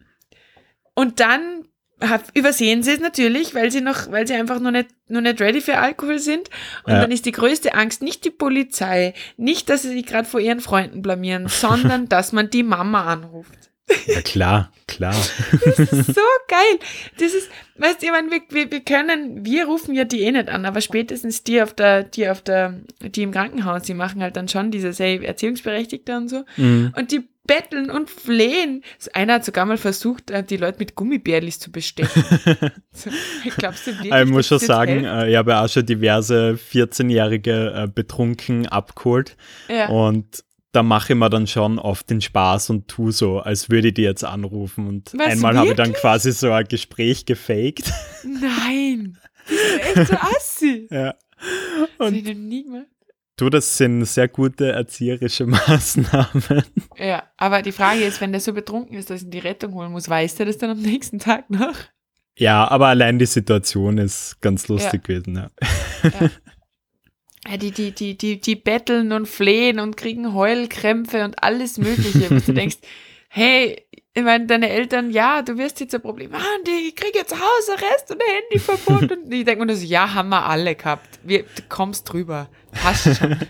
und 0.93 1.21
dann 1.21 1.65
übersehen 2.33 2.83
sie 2.83 2.91
es 2.91 2.99
natürlich, 2.99 3.53
weil 3.55 3.71
sie 3.71 3.81
noch, 3.81 4.11
weil 4.11 4.27
sie 4.27 4.33
einfach 4.33 4.59
noch 4.59 4.71
nicht, 4.71 4.89
noch 5.07 5.21
nicht 5.21 5.39
ready 5.41 5.61
für 5.61 5.77
Alkohol 5.77 6.19
sind. 6.19 6.49
Und 6.83 6.93
Ja. 6.93 7.01
dann 7.01 7.11
ist 7.11 7.25
die 7.25 7.31
größte 7.31 7.73
Angst 7.73 8.01
nicht 8.01 8.25
die 8.25 8.31
Polizei, 8.31 9.13
nicht, 9.37 9.69
dass 9.69 9.83
sie 9.83 9.89
sich 9.89 10.05
gerade 10.05 10.27
vor 10.27 10.39
ihren 10.39 10.61
Freunden 10.61 11.01
blamieren, 11.01 11.47
sondern 11.47 12.09
dass 12.09 12.31
man 12.31 12.49
die 12.49 12.63
Mama 12.63 13.05
anruft. 13.05 13.53
ja, 14.07 14.21
klar, 14.21 14.71
klar. 14.87 15.13
Das 15.65 15.79
ist 15.79 16.05
so 16.15 16.21
geil. 16.47 16.79
Das 17.19 17.33
ist, 17.33 17.49
weißt 17.77 18.01
du, 18.01 18.05
ich 18.05 18.11
meine, 18.11 18.31
wir, 18.31 18.41
wir, 18.49 18.71
wir 18.71 18.79
können, 18.79 19.43
wir 19.45 19.65
rufen 19.65 19.93
ja 19.93 20.05
die 20.05 20.21
eh 20.21 20.31
nicht 20.31 20.47
an, 20.49 20.65
aber 20.65 20.79
spätestens 20.81 21.43
die 21.43 21.61
auf 21.61 21.73
der, 21.73 22.03
die 22.03 22.29
auf 22.29 22.41
der, 22.41 22.79
die 23.01 23.23
im 23.23 23.31
Krankenhaus, 23.31 23.83
die 23.83 23.93
machen 23.93 24.21
halt 24.23 24.37
dann 24.37 24.47
schon 24.47 24.71
dieses, 24.71 24.99
hey, 24.99 25.23
Erziehungsberechtigte 25.23 26.15
und 26.15 26.29
so. 26.29 26.45
Mhm. 26.57 26.93
Und 26.95 27.11
die 27.11 27.27
betteln 27.45 27.89
und 27.89 28.09
flehen. 28.09 28.83
Einer 29.13 29.35
hat 29.35 29.45
sogar 29.45 29.65
mal 29.65 29.77
versucht, 29.77 30.31
äh, 30.31 30.43
die 30.43 30.57
Leute 30.57 30.79
mit 30.79 30.95
Gummibärlis 30.95 31.59
zu 31.59 31.71
bestechen. 31.71 32.23
so, 32.91 33.09
glaubst 33.57 33.87
du 33.87 33.91
wirklich, 33.91 34.13
Ich 34.13 34.29
muss 34.29 34.47
schon 34.47 34.59
das 34.59 34.67
sagen, 34.67 35.03
jetzt 35.03 35.13
äh, 35.13 35.31
ich 35.31 35.35
habe 35.37 35.51
ja 35.51 35.63
auch 35.65 35.69
schon 35.69 35.85
diverse 35.85 36.57
14-Jährige 36.71 37.73
äh, 37.75 37.87
betrunken 37.87 38.67
abgeholt. 38.67 39.37
Ja. 39.69 39.89
Und 39.89 40.43
da 40.71 40.83
mache 40.83 41.13
ich 41.13 41.19
mir 41.19 41.29
dann 41.29 41.47
schon 41.47 41.79
oft 41.79 42.09
den 42.09 42.21
Spaß 42.21 42.69
und 42.69 42.87
tu 42.87 43.11
so, 43.11 43.39
als 43.39 43.69
würde 43.69 43.89
ich 43.89 43.93
die 43.95 44.03
jetzt 44.03 44.23
anrufen. 44.23 44.87
Und 44.87 45.13
Was, 45.17 45.27
einmal 45.27 45.57
habe 45.57 45.69
ich 45.69 45.75
dann 45.75 45.93
quasi 45.93 46.31
so 46.31 46.51
ein 46.51 46.65
Gespräch 46.67 47.25
gefaked. 47.25 47.91
Nein. 48.23 49.17
Die 49.49 49.55
sind 49.55 49.97
echt 49.97 50.07
so 50.07 50.15
assi. 50.15 50.87
ja. 50.91 51.13
Das 51.41 51.81
hab 51.81 52.13
ich 52.13 52.25
Und 52.25 52.25
noch 52.27 52.33
nie 52.35 52.63
gemacht. 52.63 52.85
Du, 53.41 53.49
das 53.49 53.77
sind 53.77 54.05
sehr 54.05 54.27
gute 54.27 54.71
erzieherische 54.71 55.45
Maßnahmen. 55.47 56.63
Ja, 56.97 57.23
aber 57.37 57.61
die 57.61 57.71
Frage 57.71 58.03
ist, 58.03 58.21
wenn 58.21 58.31
der 58.31 58.41
so 58.41 58.53
betrunken 58.53 58.97
ist, 58.97 59.09
dass 59.09 59.21
ich 59.21 59.27
ihn 59.27 59.31
die 59.31 59.39
Rettung 59.39 59.73
holen 59.73 59.91
muss, 59.91 60.07
weiß 60.07 60.35
der 60.35 60.45
das 60.45 60.57
dann 60.57 60.69
am 60.69 60.81
nächsten 60.81 61.19
Tag 61.19 61.49
noch? 61.49 61.75
Ja, 62.37 62.69
aber 62.69 62.87
allein 62.87 63.19
die 63.19 63.25
Situation 63.25 63.97
ist 63.97 64.39
ganz 64.41 64.67
lustig 64.67 65.03
gewesen. 65.03 65.35
Ja. 65.35 65.49
Ja, 67.49 67.57
die, 67.57 67.71
die, 67.71 67.91
die, 67.91 68.15
die, 68.15 68.39
die 68.39 68.55
betteln 68.55 69.11
und 69.11 69.27
flehen 69.27 69.79
und 69.79 69.97
kriegen 69.97 70.35
Heulkrämpfe 70.35 71.23
und 71.23 71.43
alles 71.43 71.79
Mögliche, 71.79 72.29
wo 72.29 72.35
du 72.39 72.53
denkst, 72.53 72.77
hey, 73.33 73.81
ich 74.13 74.23
meine, 74.23 74.45
deine 74.45 74.69
Eltern, 74.69 75.09
ja, 75.09 75.41
du 75.41 75.57
wirst 75.57 75.79
jetzt 75.79 75.95
ein 75.95 76.01
Problem 76.01 76.33
haben, 76.33 76.63
die 76.67 76.93
kriegen 76.93 77.15
jetzt 77.15 77.33
Hausarrest 77.33 78.11
und 78.11 78.21
Handyverbot. 78.21 79.11
und 79.17 79.33
ich 79.33 79.45
denke 79.45 79.65
mir 79.65 79.75
so, 79.75 79.85
ja, 79.85 80.13
haben 80.13 80.29
wir 80.29 80.45
alle 80.45 80.75
gehabt. 80.75 81.19
Wir, 81.23 81.43
du 81.43 81.61
kommst 81.69 82.11
drüber. 82.11 82.49
Passt 82.71 83.17
schon. 83.17 83.37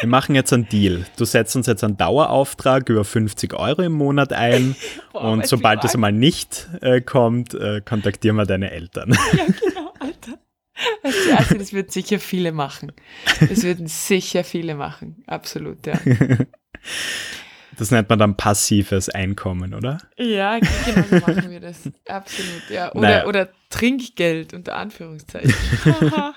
Wir 0.00 0.08
machen 0.08 0.36
jetzt 0.36 0.52
einen 0.52 0.68
Deal. 0.68 1.04
Du 1.16 1.24
setzt 1.24 1.56
uns 1.56 1.66
jetzt 1.66 1.82
einen 1.82 1.96
Dauerauftrag 1.96 2.88
über 2.88 3.04
50 3.04 3.52
Euro 3.52 3.82
im 3.82 3.92
Monat 3.92 4.32
ein 4.32 4.76
Boah, 5.12 5.32
und 5.32 5.46
sobald 5.46 5.82
das 5.82 5.94
einmal 5.94 6.12
nicht 6.12 6.68
äh, 6.80 7.00
kommt, 7.00 7.54
äh, 7.54 7.82
kontaktieren 7.84 8.36
wir 8.36 8.46
deine 8.46 8.70
Eltern. 8.70 9.10
Ja, 9.10 9.44
genau, 9.44 9.92
Alter. 9.98 10.38
Also 11.02 11.58
das 11.58 11.72
wird 11.72 11.92
sicher 11.92 12.20
viele 12.20 12.52
machen. 12.52 12.92
Das 13.40 13.64
würden 13.64 13.88
sicher 13.88 14.44
viele 14.44 14.76
machen. 14.76 15.24
Absolut, 15.26 15.84
ja. 15.84 15.94
Das 17.78 17.90
nennt 17.90 18.08
man 18.08 18.18
dann 18.18 18.36
passives 18.36 19.08
Einkommen, 19.08 19.74
oder? 19.74 19.98
Ja, 20.16 20.58
genau 20.58 21.04
so 21.08 21.16
machen 21.16 21.50
wir 21.50 21.60
das. 21.60 21.88
Absolut, 22.06 22.70
ja. 22.70 22.92
Oder, 22.92 23.00
naja. 23.00 23.26
oder 23.26 23.48
Trinkgeld 23.70 24.54
unter 24.54 24.76
Anführungszeichen. 24.76 25.54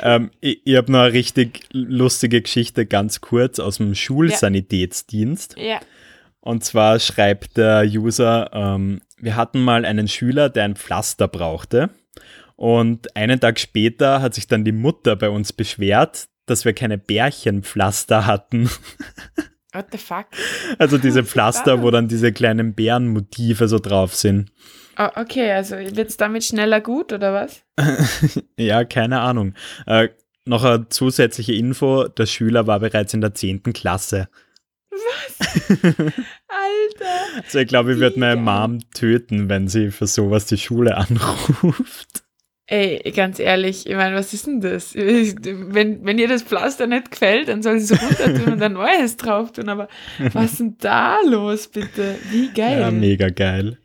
ähm, 0.00 0.30
ich 0.40 0.60
ich 0.64 0.76
habe 0.76 0.92
noch 0.92 1.00
eine 1.00 1.12
richtig 1.12 1.64
lustige 1.72 2.42
Geschichte, 2.42 2.86
ganz 2.86 3.20
kurz, 3.20 3.58
aus 3.58 3.78
dem 3.78 3.94
Schulsanitätsdienst. 3.94 5.56
Ja. 5.58 5.80
Und 6.40 6.64
zwar 6.64 7.00
schreibt 7.00 7.56
der 7.56 7.84
User, 7.84 8.50
ähm, 8.52 9.00
wir 9.18 9.36
hatten 9.36 9.60
mal 9.60 9.84
einen 9.84 10.06
Schüler, 10.06 10.48
der 10.48 10.64
ein 10.64 10.76
Pflaster 10.76 11.28
brauchte. 11.28 11.90
Und 12.54 13.16
einen 13.16 13.40
Tag 13.40 13.58
später 13.58 14.22
hat 14.22 14.34
sich 14.34 14.46
dann 14.46 14.64
die 14.64 14.72
Mutter 14.72 15.16
bei 15.16 15.28
uns 15.28 15.52
beschwert, 15.52 16.28
dass 16.46 16.64
wir 16.64 16.72
keine 16.72 16.98
Bärchenpflaster 16.98 18.26
hatten. 18.26 18.70
What 19.76 19.88
the 19.92 19.98
fuck? 19.98 20.26
Also 20.78 20.96
diese 20.96 21.22
Pflaster, 21.24 21.82
wo 21.82 21.90
dann 21.90 22.08
diese 22.08 22.32
kleinen 22.32 22.74
Bärenmotive 22.74 23.68
so 23.68 23.78
drauf 23.78 24.14
sind. 24.14 24.50
Oh, 24.98 25.08
okay, 25.16 25.52
also 25.52 25.76
wird 25.76 26.08
es 26.08 26.16
damit 26.16 26.44
schneller 26.44 26.80
gut 26.80 27.12
oder 27.12 27.34
was? 27.34 27.62
ja, 28.56 28.84
keine 28.84 29.20
Ahnung. 29.20 29.52
Äh, 29.86 30.08
noch 30.46 30.64
eine 30.64 30.88
zusätzliche 30.88 31.52
Info: 31.52 32.08
Der 32.08 32.24
Schüler 32.24 32.66
war 32.66 32.80
bereits 32.80 33.12
in 33.12 33.20
der 33.20 33.34
10. 33.34 33.62
Klasse. 33.74 34.28
Was? 34.90 35.70
Alter! 35.70 37.42
Also, 37.44 37.58
ich 37.58 37.68
glaube, 37.68 37.92
ich 37.92 37.98
würde 37.98 38.18
meine 38.18 38.40
Mom 38.40 38.78
töten, 38.94 39.50
wenn 39.50 39.68
sie 39.68 39.90
für 39.90 40.06
sowas 40.06 40.46
die 40.46 40.56
Schule 40.56 40.96
anruft. 40.96 42.25
Ey, 42.68 43.12
ganz 43.14 43.38
ehrlich, 43.38 43.86
ich 43.86 43.94
meine, 43.94 44.16
was 44.16 44.32
ist 44.34 44.48
denn 44.48 44.60
das? 44.60 44.92
Wenn, 44.94 46.04
wenn 46.04 46.18
ihr 46.18 46.26
das 46.26 46.42
Pflaster 46.42 46.88
nicht 46.88 47.12
gefällt, 47.12 47.48
dann 47.48 47.62
soll 47.62 47.78
sie 47.78 47.94
es 47.94 48.02
runter 48.02 48.34
tun 48.34 48.54
und 48.54 48.62
ein 48.62 48.72
neues 48.72 49.16
drauf 49.16 49.52
tun. 49.52 49.68
Aber 49.68 49.88
was 50.32 50.52
ist 50.52 50.60
denn 50.60 50.76
da 50.80 51.18
los, 51.24 51.68
bitte? 51.68 52.16
Wie 52.30 52.52
geil. 52.52 52.80
Ja, 52.80 52.90
mega 52.90 53.28
geil. 53.28 53.78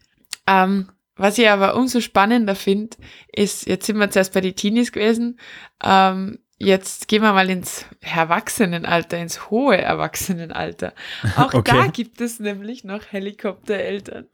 Ähm, 0.48 0.88
was 1.16 1.38
ich 1.38 1.48
aber 1.48 1.76
umso 1.76 2.02
spannender 2.02 2.56
finde, 2.56 2.98
ist, 3.32 3.68
jetzt 3.68 3.86
sind 3.86 3.98
wir 3.98 4.10
zuerst 4.10 4.34
bei 4.34 4.42
den 4.42 4.56
Teenies 4.56 4.92
gewesen, 4.92 5.40
ähm, 5.84 6.40
jetzt 6.58 7.08
gehen 7.08 7.22
wir 7.22 7.34
mal 7.34 7.52
ins 7.52 7.86
Erwachsenenalter, 8.02 9.20
ins 9.20 9.52
hohe 9.52 9.78
Erwachsenenalter. 9.78 10.94
Auch 11.36 11.54
okay. 11.54 11.72
da 11.76 11.88
gibt 11.88 12.20
es 12.22 12.40
nämlich 12.40 12.84
noch 12.84 13.12
Helikoptereltern. 13.12 14.26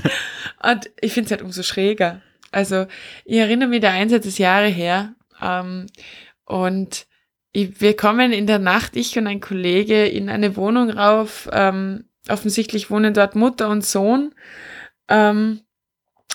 und 0.62 0.90
ich 1.00 1.14
finde 1.14 1.26
es 1.26 1.30
halt 1.30 1.42
umso 1.42 1.62
schräger. 1.62 2.20
Also 2.50 2.86
ich 3.24 3.38
erinnere 3.38 3.68
mich, 3.68 3.80
der 3.80 3.92
Einsatz 3.92 4.26
ist 4.26 4.38
Jahre 4.38 4.68
her 4.68 5.14
ähm, 5.40 5.86
und 6.44 7.06
ich, 7.52 7.80
wir 7.80 7.96
kommen 7.96 8.32
in 8.32 8.46
der 8.46 8.58
Nacht, 8.58 8.96
ich 8.96 9.18
und 9.18 9.26
ein 9.26 9.40
Kollege, 9.40 10.06
in 10.06 10.28
eine 10.28 10.56
Wohnung 10.56 10.90
rauf. 10.90 11.48
Ähm, 11.52 12.04
offensichtlich 12.28 12.90
wohnen 12.90 13.14
dort 13.14 13.34
Mutter 13.34 13.68
und 13.68 13.84
Sohn. 13.84 14.34
Ähm, 15.08 15.60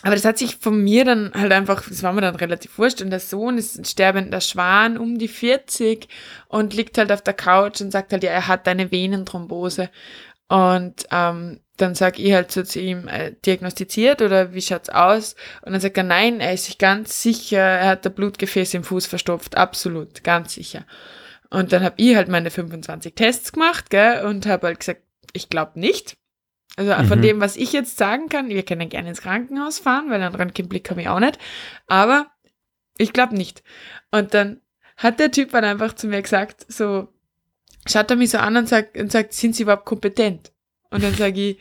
aber 0.01 0.15
das 0.15 0.25
hat 0.25 0.37
sich 0.37 0.57
von 0.57 0.83
mir 0.83 1.05
dann 1.05 1.31
halt 1.33 1.51
einfach, 1.53 1.87
das 1.87 2.03
war 2.03 2.11
mir 2.11 2.21
dann 2.21 2.35
relativ 2.35 2.77
wurscht. 2.77 3.01
Und 3.01 3.09
der 3.09 3.21
Sohn 3.21 3.57
ist 3.57 3.77
ein 3.77 3.85
sterbender 3.85 4.41
Schwan, 4.41 4.97
um 4.97 5.17
die 5.17 5.29
40 5.29 6.09
und 6.49 6.73
liegt 6.73 6.97
halt 6.97 7.11
auf 7.11 7.21
der 7.21 7.33
Couch 7.33 7.79
und 7.79 7.91
sagt 7.91 8.11
halt, 8.11 8.23
ja, 8.23 8.31
er 8.31 8.47
hat 8.47 8.67
eine 8.67 8.91
Venenthrombose. 8.91 9.89
Und 10.49 11.07
ähm, 11.09 11.61
dann 11.77 11.95
sag 11.95 12.19
ich 12.19 12.33
halt 12.33 12.51
so 12.51 12.63
zu 12.63 12.79
ihm, 12.79 13.07
äh, 13.07 13.33
diagnostiziert 13.45 14.21
oder 14.21 14.53
wie 14.53 14.61
schaut's 14.61 14.89
aus? 14.89 15.35
Und 15.63 15.71
dann 15.71 15.81
sagt 15.81 15.97
er, 15.97 16.03
nein, 16.03 16.39
er 16.39 16.53
ist 16.53 16.65
sich 16.65 16.77
ganz 16.77 17.21
sicher, 17.21 17.59
er 17.59 17.87
hat 17.87 18.05
ein 18.05 18.13
Blutgefäß 18.13 18.73
im 18.75 18.83
Fuß 18.83 19.07
verstopft, 19.07 19.57
absolut, 19.57 20.23
ganz 20.23 20.53
sicher. 20.53 20.85
Und 21.49 21.73
dann 21.73 21.83
habe 21.83 21.95
ich 21.97 22.15
halt 22.15 22.29
meine 22.29 22.51
25 22.51 23.15
Tests 23.15 23.51
gemacht, 23.53 23.89
gell, 23.89 24.25
und 24.25 24.45
habe 24.45 24.67
halt 24.67 24.79
gesagt, 24.79 25.01
ich 25.33 25.49
glaube 25.49 25.79
nicht. 25.79 26.17
Also 26.75 26.95
mhm. 26.95 27.05
von 27.05 27.21
dem, 27.21 27.41
was 27.41 27.55
ich 27.55 27.73
jetzt 27.73 27.97
sagen 27.97 28.29
kann, 28.29 28.49
wir 28.49 28.63
können 28.63 28.89
gerne 28.89 29.09
ins 29.09 29.21
Krankenhaus 29.21 29.79
fahren, 29.79 30.09
weil 30.09 30.21
einen 30.21 30.35
Röntgenblick 30.35 30.89
habe 30.89 31.01
ich 31.01 31.09
auch 31.09 31.19
nicht, 31.19 31.37
aber 31.87 32.27
ich 32.97 33.13
glaube 33.13 33.35
nicht. 33.35 33.63
Und 34.11 34.33
dann 34.33 34.61
hat 34.97 35.19
der 35.19 35.31
Typ 35.31 35.51
dann 35.51 35.63
einfach 35.63 35.93
zu 35.93 36.07
mir 36.07 36.21
gesagt, 36.21 36.65
so, 36.71 37.07
schaut 37.87 38.09
er 38.09 38.17
mich 38.17 38.31
so 38.31 38.37
an 38.37 38.57
und 38.57 38.69
sagt, 38.69 38.97
und 38.97 39.11
sagt 39.11 39.33
sind 39.33 39.55
Sie 39.55 39.63
überhaupt 39.63 39.85
kompetent? 39.85 40.52
Und 40.93 41.03
dann 41.03 41.13
sage 41.15 41.49
ich, 41.49 41.57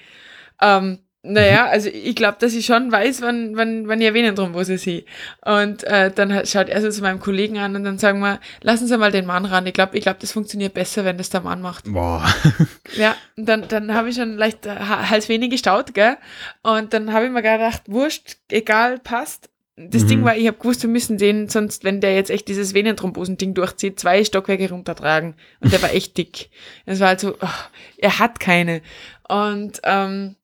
ähm, 0.61 0.99
naja, 1.25 1.67
also 1.67 1.89
ich 1.89 2.17
glaube, 2.17 2.39
dass 2.41 2.53
ich 2.53 2.67
schon 2.67 2.91
weiß, 2.91 3.23
wann, 3.23 3.57
wann, 3.57 3.87
wann 3.87 4.01
ich 4.01 4.13
Venenthrombose 4.13 4.77
sehe. 4.77 5.05
Und 5.45 5.85
äh, 5.85 6.11
dann 6.11 6.45
schaut 6.47 6.69
er 6.69 6.83
so 6.83 6.91
zu 6.91 7.01
meinem 7.01 7.21
Kollegen 7.21 7.59
an 7.59 7.77
und 7.77 7.85
dann 7.85 7.99
sagen 7.99 8.19
wir, 8.19 8.41
lassen 8.61 8.89
Sie 8.89 8.99
mal 8.99 9.13
den 9.13 9.27
Mann 9.27 9.45
ran. 9.45 9.65
Ich 9.67 9.73
glaube, 9.73 9.97
ich 9.97 10.03
glaub, 10.03 10.19
das 10.19 10.33
funktioniert 10.33 10.75
besser, 10.75 11.05
wenn 11.05 11.19
das 11.19 11.31
der 11.31 11.43
Mann 11.43 11.61
macht. 11.63 11.85
Boah. 11.85 12.25
Ja, 12.97 13.17
und 13.39 13.49
dann, 13.49 13.69
dann 13.69 13.95
habe 13.95 14.11
ich 14.11 14.17
schon 14.17 14.37
leicht 14.37 14.67
äh, 14.67 14.75
Hals 14.75 15.29
wenig 15.31 15.51
gestaut, 15.51 15.95
gell? 15.95 16.19
Und 16.63 16.93
dann 16.93 17.13
habe 17.13 17.25
ich 17.25 17.31
mir 17.31 17.41
gedacht, 17.41 17.83
wurscht, 17.87 18.37
egal, 18.51 18.99
passt. 18.99 19.49
Das 19.77 20.03
mhm. 20.05 20.09
Ding 20.09 20.25
war, 20.25 20.37
ich 20.37 20.47
habe 20.47 20.59
gewusst, 20.59 20.83
wir 20.83 20.91
müssen 20.91 21.17
den, 21.17 21.49
sonst, 21.49 21.83
wenn 21.83 22.01
der 22.01 22.15
jetzt 22.15 22.31
echt 22.31 22.47
dieses 22.49 22.75
Venenthrombosen-Ding 22.75 23.55
durchzieht, 23.55 23.99
zwei 23.99 24.23
Stockwerke 24.23 24.69
runtertragen. 24.69 25.35
Und 25.61 25.73
der 25.73 25.81
war 25.83 25.93
echt 25.93 26.19
dick. 26.19 26.51
Es 26.85 27.01
war 27.01 27.09
halt 27.09 27.21
so, 27.21 27.37
oh, 27.41 27.49
er 27.97 28.19
hat 28.19 28.39
keine. 28.39 28.83
Und 29.29 29.81
ähm, 29.85 30.37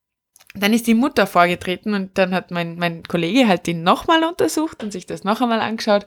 dann 0.55 0.73
ist 0.73 0.87
die 0.87 0.95
Mutter 0.95 1.27
vorgetreten 1.27 1.93
und 1.95 2.17
dann 2.17 2.35
hat 2.35 2.51
mein, 2.51 2.77
mein 2.79 3.03
Kollege 3.03 3.47
halt 3.47 3.67
den 3.67 3.83
nochmal 3.83 4.25
untersucht 4.25 4.83
und 4.83 4.93
sich 4.93 5.05
das 5.05 5.23
noch 5.23 5.43
einmal 5.43 5.61
angeschaut. 5.61 6.07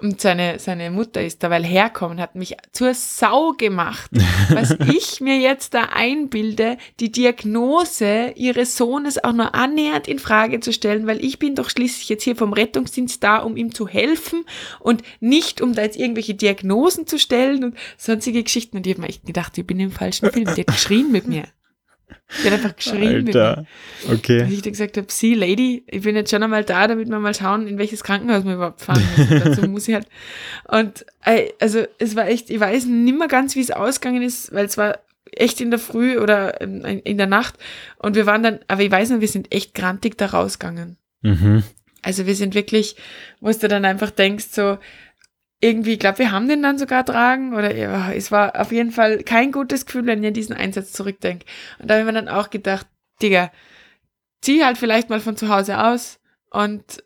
Und 0.00 0.20
seine, 0.20 0.58
seine 0.58 0.90
Mutter 0.90 1.22
ist 1.22 1.42
dabei 1.42 1.62
herkommen, 1.62 2.20
hat 2.20 2.34
mich 2.34 2.56
zur 2.72 2.92
Sau 2.92 3.52
gemacht, 3.52 4.10
was 4.50 4.76
ich 4.92 5.20
mir 5.20 5.38
jetzt 5.38 5.72
da 5.72 5.88
einbilde, 5.92 6.76
die 7.00 7.10
Diagnose 7.10 8.32
ihres 8.36 8.76
Sohnes 8.76 9.24
auch 9.24 9.32
nur 9.32 9.54
annähernd 9.54 10.06
in 10.06 10.18
Frage 10.18 10.60
zu 10.60 10.72
stellen, 10.72 11.06
weil 11.06 11.24
ich 11.24 11.38
bin 11.38 11.54
doch 11.54 11.70
schließlich 11.70 12.10
jetzt 12.10 12.24
hier 12.24 12.36
vom 12.36 12.52
Rettungsdienst 12.52 13.24
da, 13.24 13.38
um 13.38 13.56
ihm 13.56 13.74
zu 13.74 13.88
helfen 13.88 14.44
und 14.80 15.02
nicht, 15.20 15.60
um 15.62 15.74
da 15.74 15.82
jetzt 15.82 15.98
irgendwelche 15.98 16.34
Diagnosen 16.34 17.06
zu 17.06 17.18
stellen 17.18 17.64
und 17.64 17.78
sonstige 17.96 18.42
Geschichten. 18.42 18.76
Und 18.76 18.86
ich 18.86 18.92
habe 18.92 19.02
mir 19.02 19.08
echt 19.08 19.24
gedacht, 19.24 19.56
ich 19.56 19.66
bin 19.66 19.80
im 19.80 19.90
falschen 19.90 20.30
Film. 20.30 20.44
Die 20.54 20.60
hat 20.60 20.66
geschrien 20.66 21.10
mit 21.10 21.26
mir. 21.26 21.44
Die 22.42 22.46
hat 22.46 22.54
einfach 22.54 22.76
geschrien. 22.76 23.26
Alter. 23.26 23.66
Okay. 24.10 24.42
Und 24.42 24.52
ich 24.52 24.62
gesagt 24.62 24.96
habe, 24.96 25.06
sie, 25.10 25.34
Lady, 25.34 25.84
ich 25.86 26.02
bin 26.02 26.14
jetzt 26.14 26.30
schon 26.30 26.42
einmal 26.42 26.64
da, 26.64 26.86
damit 26.86 27.08
wir 27.08 27.18
mal 27.18 27.34
schauen, 27.34 27.66
in 27.66 27.78
welches 27.78 28.04
Krankenhaus 28.04 28.44
wir 28.44 28.54
überhaupt 28.54 28.82
fahren 28.82 29.02
müssen. 29.16 29.40
Dazu 29.44 29.62
muss 29.68 29.88
ich 29.88 29.94
halt. 29.94 30.06
Und 30.68 31.06
also 31.58 31.84
es 31.98 32.16
war 32.16 32.28
echt, 32.28 32.50
ich 32.50 32.60
weiß 32.60 32.84
nicht 32.86 33.18
mehr 33.18 33.28
ganz, 33.28 33.56
wie 33.56 33.60
es 33.60 33.70
ausgegangen 33.70 34.22
ist, 34.22 34.52
weil 34.52 34.66
es 34.66 34.76
war 34.76 34.98
echt 35.32 35.60
in 35.60 35.70
der 35.70 35.78
Früh 35.78 36.18
oder 36.18 36.60
in 36.60 37.18
der 37.18 37.26
Nacht. 37.26 37.54
Und 37.98 38.16
wir 38.16 38.26
waren 38.26 38.42
dann, 38.42 38.60
aber 38.68 38.82
ich 38.82 38.90
weiß 38.90 39.10
noch, 39.10 39.20
wir 39.20 39.28
sind 39.28 39.52
echt 39.52 39.74
grantig 39.74 40.18
da 40.18 40.26
rausgegangen. 40.26 40.96
Mhm. 41.22 41.62
Also 42.02 42.26
wir 42.26 42.34
sind 42.34 42.54
wirklich, 42.54 42.96
wo 43.40 43.50
du 43.50 43.68
dann 43.68 43.84
einfach 43.84 44.10
denkst, 44.10 44.46
so, 44.52 44.78
irgendwie, 45.60 45.94
ich 45.94 45.98
glaube, 45.98 46.18
wir 46.18 46.30
haben 46.30 46.48
den 46.48 46.62
dann 46.62 46.78
sogar 46.78 47.04
tragen 47.04 47.54
oder 47.54 47.74
ja, 47.74 48.12
es 48.12 48.30
war 48.30 48.60
auf 48.60 48.70
jeden 48.70 48.92
Fall 48.92 49.22
kein 49.24 49.50
gutes 49.50 49.86
Gefühl, 49.86 50.06
wenn 50.06 50.22
ich 50.22 50.28
an 50.28 50.34
diesen 50.34 50.54
Einsatz 50.54 50.92
zurückdenke. 50.92 51.46
Und 51.78 51.90
da 51.90 51.94
habe 51.94 52.02
ich 52.02 52.06
mir 52.06 52.12
dann 52.12 52.28
auch 52.28 52.50
gedacht, 52.50 52.86
Digga, 53.20 53.50
zieh 54.40 54.64
halt 54.64 54.78
vielleicht 54.78 55.10
mal 55.10 55.20
von 55.20 55.36
zu 55.36 55.48
Hause 55.48 55.82
aus 55.82 56.20
und 56.50 57.02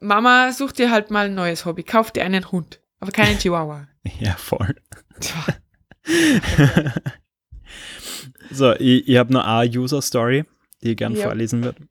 Mama 0.00 0.52
sucht 0.52 0.78
dir 0.78 0.90
halt 0.90 1.10
mal 1.10 1.26
ein 1.26 1.34
neues 1.34 1.64
Hobby, 1.64 1.82
kauf 1.82 2.12
dir 2.12 2.24
einen 2.24 2.52
Hund, 2.52 2.80
aber 3.00 3.10
keinen 3.10 3.38
Chihuahua. 3.38 3.88
ja, 4.20 4.34
voll. 4.34 4.76
so, 8.50 8.72
ich, 8.74 9.08
ich 9.08 9.16
habe 9.16 9.32
noch 9.32 9.44
eine 9.44 9.70
User-Story, 9.70 10.44
die 10.82 10.90
ich 10.90 10.96
gerne 10.96 11.16
ja. 11.16 11.24
vorlesen 11.24 11.64
würde. 11.64 11.88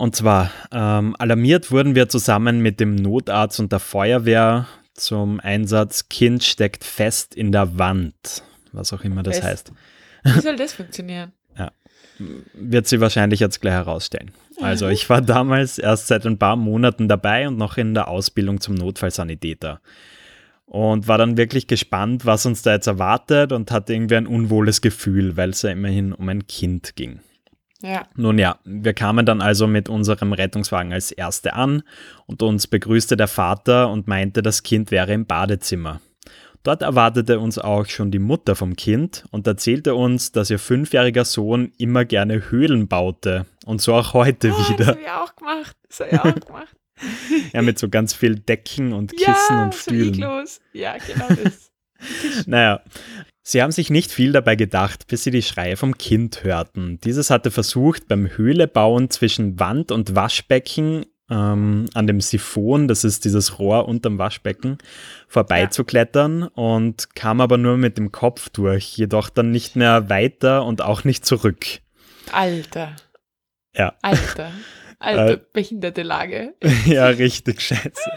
Und 0.00 0.16
zwar, 0.16 0.50
ähm, 0.72 1.14
alarmiert 1.18 1.70
wurden 1.70 1.94
wir 1.94 2.08
zusammen 2.08 2.60
mit 2.60 2.80
dem 2.80 2.94
Notarzt 2.94 3.60
und 3.60 3.70
der 3.70 3.80
Feuerwehr 3.80 4.66
zum 4.94 5.40
Einsatz 5.40 6.08
Kind 6.08 6.42
steckt 6.42 6.84
fest 6.84 7.34
in 7.34 7.52
der 7.52 7.78
Wand, 7.78 8.42
was 8.72 8.94
auch 8.94 9.04
immer 9.04 9.22
das 9.22 9.40
fest. 9.40 9.70
heißt. 10.24 10.36
Wie 10.36 10.40
soll 10.40 10.56
das 10.56 10.72
funktionieren? 10.72 11.32
ja, 11.58 11.70
wird 12.54 12.86
sie 12.86 13.02
wahrscheinlich 13.02 13.40
jetzt 13.40 13.60
gleich 13.60 13.74
herausstellen. 13.74 14.30
Also 14.58 14.88
ich 14.88 15.10
war 15.10 15.20
damals 15.20 15.76
erst 15.76 16.06
seit 16.06 16.24
ein 16.24 16.38
paar 16.38 16.56
Monaten 16.56 17.06
dabei 17.06 17.46
und 17.46 17.58
noch 17.58 17.76
in 17.76 17.92
der 17.92 18.08
Ausbildung 18.08 18.58
zum 18.58 18.76
Notfallsanitäter. 18.76 19.82
und 20.64 21.08
war 21.08 21.18
dann 21.18 21.36
wirklich 21.36 21.66
gespannt, 21.66 22.24
was 22.24 22.46
uns 22.46 22.62
da 22.62 22.72
jetzt 22.72 22.86
erwartet 22.86 23.52
und 23.52 23.70
hatte 23.70 23.92
irgendwie 23.92 24.16
ein 24.16 24.26
unwohles 24.26 24.80
Gefühl, 24.80 25.36
weil 25.36 25.50
es 25.50 25.60
ja 25.60 25.68
immerhin 25.68 26.14
um 26.14 26.26
ein 26.30 26.46
Kind 26.46 26.96
ging. 26.96 27.20
Ja. 27.82 28.06
Nun 28.14 28.38
ja, 28.38 28.58
wir 28.64 28.92
kamen 28.92 29.24
dann 29.24 29.40
also 29.40 29.66
mit 29.66 29.88
unserem 29.88 30.32
Rettungswagen 30.32 30.92
als 30.92 31.12
Erste 31.12 31.54
an 31.54 31.82
und 32.26 32.42
uns 32.42 32.66
begrüßte 32.66 33.16
der 33.16 33.28
Vater 33.28 33.88
und 33.90 34.06
meinte, 34.06 34.42
das 34.42 34.62
Kind 34.62 34.90
wäre 34.90 35.12
im 35.12 35.26
Badezimmer. 35.26 36.00
Dort 36.62 36.82
erwartete 36.82 37.40
uns 37.40 37.58
auch 37.58 37.86
schon 37.86 38.10
die 38.10 38.18
Mutter 38.18 38.54
vom 38.54 38.76
Kind 38.76 39.24
und 39.30 39.46
erzählte 39.46 39.94
uns, 39.94 40.30
dass 40.32 40.50
ihr 40.50 40.58
fünfjähriger 40.58 41.24
Sohn 41.24 41.72
immer 41.78 42.04
gerne 42.04 42.50
Höhlen 42.50 42.86
baute 42.86 43.46
und 43.64 43.80
so 43.80 43.94
auch 43.94 44.12
heute 44.12 44.52
Oh, 44.52 44.68
wieder. 44.68 44.84
Das 44.84 44.88
habe 44.88 45.00
ich 45.00 45.10
auch 45.10 45.36
gemacht. 45.36 45.76
Das 45.88 46.00
habe 46.00 46.10
ich 46.10 46.20
auch 46.20 46.46
gemacht. 46.46 46.76
Ja, 47.54 47.62
mit 47.62 47.78
so 47.78 47.88
ganz 47.88 48.12
viel 48.12 48.34
Decken 48.34 48.92
und 48.92 49.12
Kissen 49.16 49.32
ja, 49.56 49.64
und 49.64 49.72
so 49.72 49.80
Stühlen. 49.80 50.12
Iglos. 50.12 50.60
Ja, 50.74 50.96
genau 50.98 51.28
das. 51.28 51.70
Naja, 52.46 52.82
sie 53.50 53.62
haben 53.62 53.72
sich 53.72 53.90
nicht 53.90 54.12
viel 54.12 54.32
dabei 54.32 54.54
gedacht, 54.54 55.08
bis 55.08 55.24
sie 55.24 55.30
die 55.30 55.42
Schreie 55.42 55.76
vom 55.76 55.98
Kind 55.98 56.44
hörten. 56.44 57.00
Dieses 57.02 57.30
hatte 57.30 57.50
versucht, 57.50 58.06
beim 58.06 58.28
Höhlebauen 58.28 59.10
zwischen 59.10 59.58
Wand 59.58 59.90
und 59.90 60.14
Waschbecken 60.14 61.04
ähm, 61.28 61.86
an 61.94 62.06
dem 62.06 62.20
Siphon, 62.20 62.86
das 62.86 63.02
ist 63.02 63.24
dieses 63.24 63.58
Rohr 63.58 63.88
unterm 63.88 64.18
Waschbecken, 64.18 64.78
vorbeizuklettern 65.28 66.44
und 66.44 67.14
kam 67.14 67.40
aber 67.40 67.58
nur 67.58 67.76
mit 67.76 67.98
dem 67.98 68.12
Kopf 68.12 68.50
durch, 68.50 68.96
jedoch 68.96 69.30
dann 69.30 69.50
nicht 69.50 69.74
mehr 69.74 70.08
weiter 70.08 70.64
und 70.64 70.82
auch 70.82 71.02
nicht 71.04 71.26
zurück. 71.26 71.66
Alter. 72.32 72.94
Ja. 73.74 73.94
Alter. 74.02 74.52
Alter, 75.02 75.32
Äh, 75.32 75.40
behinderte 75.54 76.02
Lage. 76.02 76.54
ja, 76.84 77.06
richtig 77.06 77.62
scheiße. 77.62 78.10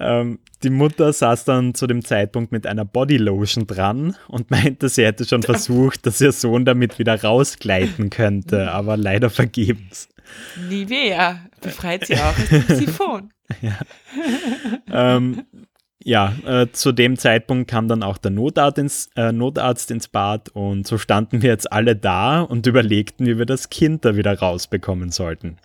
Ähm, 0.00 0.38
die 0.62 0.70
Mutter 0.70 1.12
saß 1.12 1.44
dann 1.44 1.74
zu 1.74 1.86
dem 1.86 2.04
Zeitpunkt 2.04 2.52
mit 2.52 2.66
einer 2.66 2.84
Bodylotion 2.84 3.66
dran 3.66 4.16
und 4.28 4.50
meinte, 4.50 4.88
sie 4.88 5.04
hätte 5.04 5.24
schon 5.24 5.42
versucht, 5.42 6.06
dass 6.06 6.20
ihr 6.20 6.32
Sohn 6.32 6.64
damit 6.64 6.98
wieder 6.98 7.22
rausgleiten 7.22 8.10
könnte, 8.10 8.72
aber 8.72 8.96
leider 8.96 9.30
vergebens. 9.30 10.08
Nivea 10.68 11.40
befreit 11.60 12.06
sie 12.06 12.16
auch 12.16 12.38
aus 12.38 12.48
dem 12.48 12.62
Siphon. 12.76 13.30
Ähm, 14.92 15.44
ja, 16.02 16.32
äh, 16.46 16.68
zu 16.72 16.92
dem 16.92 17.18
Zeitpunkt 17.18 17.70
kam 17.70 17.88
dann 17.88 18.02
auch 18.02 18.16
der 18.16 18.30
Notarzt 18.30 18.78
ins, 18.78 19.10
äh, 19.16 19.32
Notarzt 19.32 19.90
ins 19.90 20.08
Bad 20.08 20.48
und 20.50 20.86
so 20.86 20.96
standen 20.96 21.42
wir 21.42 21.50
jetzt 21.50 21.70
alle 21.70 21.94
da 21.94 22.40
und 22.40 22.66
überlegten, 22.66 23.26
wie 23.26 23.38
wir 23.38 23.46
das 23.46 23.68
Kind 23.68 24.04
da 24.04 24.16
wieder 24.16 24.38
rausbekommen 24.38 25.10
sollten. 25.10 25.58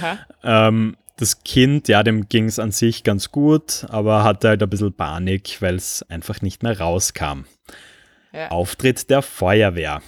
Aha. 0.00 0.18
Ähm, 0.42 0.96
das 1.18 1.42
Kind, 1.42 1.88
ja, 1.88 2.02
dem 2.02 2.28
ging 2.28 2.46
es 2.46 2.58
an 2.58 2.70
sich 2.70 3.04
ganz 3.04 3.30
gut, 3.30 3.84
aber 3.88 4.24
hatte 4.24 4.48
halt 4.48 4.62
ein 4.62 4.70
bisschen 4.70 4.94
Panik, 4.94 5.60
weil 5.60 5.74
es 5.74 6.02
einfach 6.08 6.40
nicht 6.42 6.62
mehr 6.62 6.78
rauskam. 6.78 7.44
Ja. 8.32 8.48
Auftritt 8.50 9.10
der 9.10 9.22
Feuerwehr. 9.22 10.00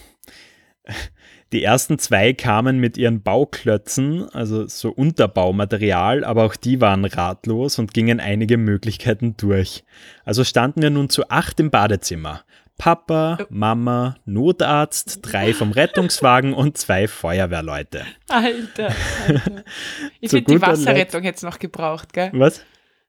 Die 1.53 1.65
ersten 1.65 1.99
zwei 1.99 2.33
kamen 2.33 2.79
mit 2.79 2.97
ihren 2.97 3.23
Bauklötzen, 3.23 4.29
also 4.33 4.69
so 4.69 4.91
Unterbaumaterial, 4.91 6.23
aber 6.23 6.45
auch 6.45 6.55
die 6.55 6.81
waren 6.81 7.05
ratlos 7.05 7.81
und 7.81 7.93
gingen 7.93 8.21
einige 8.21 8.57
Möglichkeiten 8.57 9.37
durch. 9.37 9.83
Also 10.25 10.45
standen 10.45 10.81
wir 10.81 10.91
nun 10.91 11.11
zu 11.11 11.29
acht 11.29 11.59
im 11.59 11.71
Badezimmer. 11.71 12.45
Papa, 12.81 13.37
Mama, 13.51 14.17
Notarzt, 14.25 15.19
drei 15.21 15.53
vom 15.53 15.71
Rettungswagen 15.73 16.55
und 16.55 16.79
zwei 16.79 17.09
Feuerwehrleute. 17.09 18.07
Alter, 18.29 18.95
Alter. 19.29 19.65
Ich 20.21 20.31
finde, 20.31 20.51
die 20.55 20.63
Wasserrettung 20.63 21.23
hätte 21.23 21.37
es 21.37 21.43
noch 21.43 21.59
gebraucht, 21.59 22.15
gell? 22.15 22.31
Was? 22.33 22.65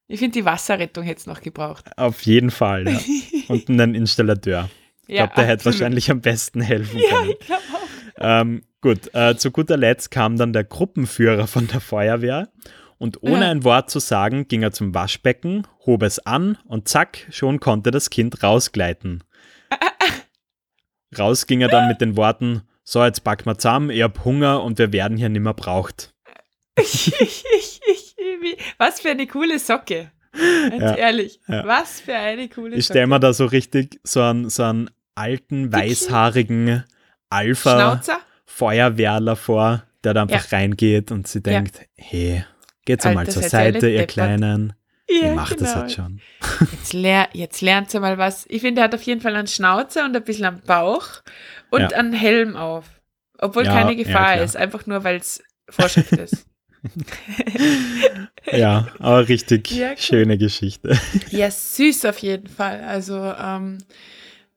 Ich 0.07 0.19
finde, 0.19 0.33
die 0.39 0.45
Wasserrettung 0.45 1.05
hätte 1.05 1.21
es 1.21 1.25
noch 1.25 1.39
gebraucht. 1.39 1.85
Auf 1.97 2.21
jeden 2.23 2.51
Fall, 2.51 2.85
ja. 2.89 2.99
Und 3.47 3.69
einen 3.69 3.95
Installateur. 3.95 4.69
Ich 5.07 5.15
glaube, 5.15 5.33
der 5.37 5.45
hätte 5.45 5.63
wahrscheinlich 5.65 6.11
am 6.11 6.19
besten 6.19 6.59
helfen 6.59 6.99
Ja, 6.99 7.17
können. 7.17 7.29
ich 7.39 7.39
glaube 7.47 7.61
auch. 7.73 8.41
Ähm, 8.41 8.61
gut, 8.81 9.13
äh, 9.13 9.37
zu 9.37 9.51
guter 9.51 9.77
Letzt 9.77 10.11
kam 10.11 10.35
dann 10.37 10.51
der 10.51 10.65
Gruppenführer 10.65 11.47
von 11.47 11.67
der 11.67 11.79
Feuerwehr 11.79 12.49
und 12.97 13.23
ohne 13.23 13.45
Ja. 13.45 13.51
ein 13.51 13.63
Wort 13.63 13.89
zu 13.89 13.99
sagen, 13.99 14.47
ging 14.49 14.63
er 14.63 14.73
zum 14.73 14.93
Waschbecken, 14.93 15.65
hob 15.85 16.03
es 16.03 16.19
an 16.19 16.57
und 16.65 16.87
zack, 16.89 17.25
schon 17.31 17.59
konnte 17.61 17.89
das 17.91 18.09
Kind 18.09 18.43
rausgleiten. 18.43 19.23
Raus 21.17 21.45
ging 21.47 21.61
er 21.61 21.67
dann 21.67 21.87
mit 21.87 21.99
den 22.01 22.15
Worten, 22.15 22.61
so 22.83 23.03
jetzt 23.03 23.23
pack 23.23 23.45
mal 23.45 23.57
zusammen, 23.57 23.89
ich 23.89 24.01
hab 24.01 24.23
Hunger 24.23 24.63
und 24.63 24.77
wir 24.79 24.93
werden 24.93 25.17
hier 25.17 25.29
nimmer 25.29 25.53
braucht. 25.53 26.13
Was 28.77 29.01
für 29.01 29.09
eine 29.11 29.27
coole 29.27 29.59
Socke. 29.59 30.11
Ganz 30.33 30.81
Ja, 30.81 30.95
ehrlich. 30.95 31.41
ja. 31.47 31.65
Was 31.67 31.99
für 32.01 32.15
eine 32.15 32.47
coole 32.47 32.75
Ich 32.77 32.85
Socke. 32.85 32.93
stelle 32.99 33.07
mir 33.07 33.19
da 33.19 33.33
so 33.33 33.45
richtig 33.45 33.99
so 34.03 34.21
einen, 34.21 34.49
so 34.49 34.63
einen 34.63 34.89
alten, 35.15 35.71
weißhaarigen 35.73 36.85
Alpha 37.29 37.71
Schnauzer? 37.73 38.19
Feuerwehrler 38.45 39.35
vor, 39.35 39.83
der 40.03 40.13
da 40.13 40.21
einfach 40.23 40.51
reingeht 40.51 41.11
und 41.11 41.27
sie 41.27 41.41
denkt, 41.41 41.81
hey, 41.97 42.45
geht's 42.85 43.05
einmal 43.05 43.27
zur 43.29 43.43
Seite, 43.43 43.89
ihr. 43.89 44.07
Kleinen. 44.07 44.73
Ja, 45.19 45.27
ihr 45.29 45.35
macht 45.35 45.51
das 45.59 45.69
genau. 45.73 45.81
halt 45.81 45.91
schon. 45.91 46.21
Jetzt, 46.71 46.93
ler 46.93 47.27
jetzt 47.33 47.61
lernt 47.61 47.89
sie 47.91 47.99
mal 47.99 48.17
was. 48.17 48.45
Ich 48.49 48.61
finde, 48.61 48.81
er 48.81 48.85
hat 48.85 48.95
auf 48.95 49.03
jeden 49.03 49.21
Fall 49.21 49.35
einen 49.35 49.47
Schnauzer 49.47 50.05
und 50.05 50.15
ein 50.15 50.23
bisschen 50.23 50.45
am 50.45 50.61
Bauch 50.61 51.07
und 51.69 51.81
Ja. 51.81 51.87
einen 51.89 52.13
Helm 52.13 52.55
auf. 52.55 52.85
Obwohl 53.39 53.65
Ja, 53.65 53.73
keine 53.73 53.91
ja, 53.95 54.03
Gefahr 54.03 54.33
klar. 54.33 54.43
ist, 54.45 54.55
einfach 54.55 54.85
nur, 54.85 55.03
weil 55.03 55.17
es 55.17 55.43
Vorschrift 55.69 56.11
ist. 56.13 56.45
Ja, 58.51 58.87
aber 58.99 59.27
richtig 59.27 59.69
Ja, 59.71 59.95
schöne 59.97 60.37
Geschichte. 60.37 60.97
Ja, 61.29 61.49
süß 61.51 62.05
auf 62.05 62.17
jeden 62.19 62.47
Fall. 62.47 62.81
Also 62.81 63.15
ähm, 63.17 63.77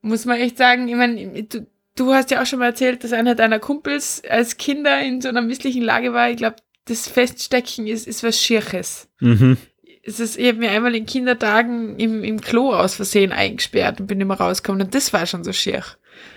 muss 0.03 0.25
man 0.25 0.39
echt 0.41 0.57
sagen, 0.59 0.89
ich 0.89 0.95
meine, 0.95 1.43
du, 1.45 1.67
du 1.97 2.13
hast 2.13 2.31
ja 2.31 2.43
auch 2.43 2.47
schon 2.47 2.59
mal 2.61 2.67
erzählt, 2.67 3.05
dass 3.05 3.13
einer 3.13 3.35
deiner 3.35 3.59
Kumpels 3.59 4.23
als 4.29 4.57
Kinder 4.57 5.01
in 5.03 5.21
so 5.21 5.29
einer 5.29 5.43
misslichen 5.43 5.83
Lage 5.83 6.13
war. 6.13 6.31
Ich 6.31 6.37
glaube, 6.37 6.57
das 6.87 7.09
Feststecken 7.09 7.87
ist, 7.87 8.07
ist 8.07 8.23
was 8.23 8.41
Schierches. 8.41 9.09
Mhm. 9.21 9.57
Es 10.07 10.21
ist, 10.21 10.39
ich 10.39 10.49
habe 10.49 10.59
mir 10.59 10.71
einmal 10.71 10.95
in 10.95 11.07
Kindertagen 11.07 11.99
im, 11.99 12.23
im 12.25 12.41
Klo 12.41 12.73
aus 12.73 12.95
Versehen 12.95 13.33
eingesperrt 13.33 14.01
und 14.01 14.07
bin 14.07 14.21
immer 14.21 14.35
rausgekommen 14.35 14.83
und 14.83 14.95
das 14.95 15.13
war 15.13 15.27
schon 15.27 15.45
so 15.45 15.53
schier. 15.53 15.83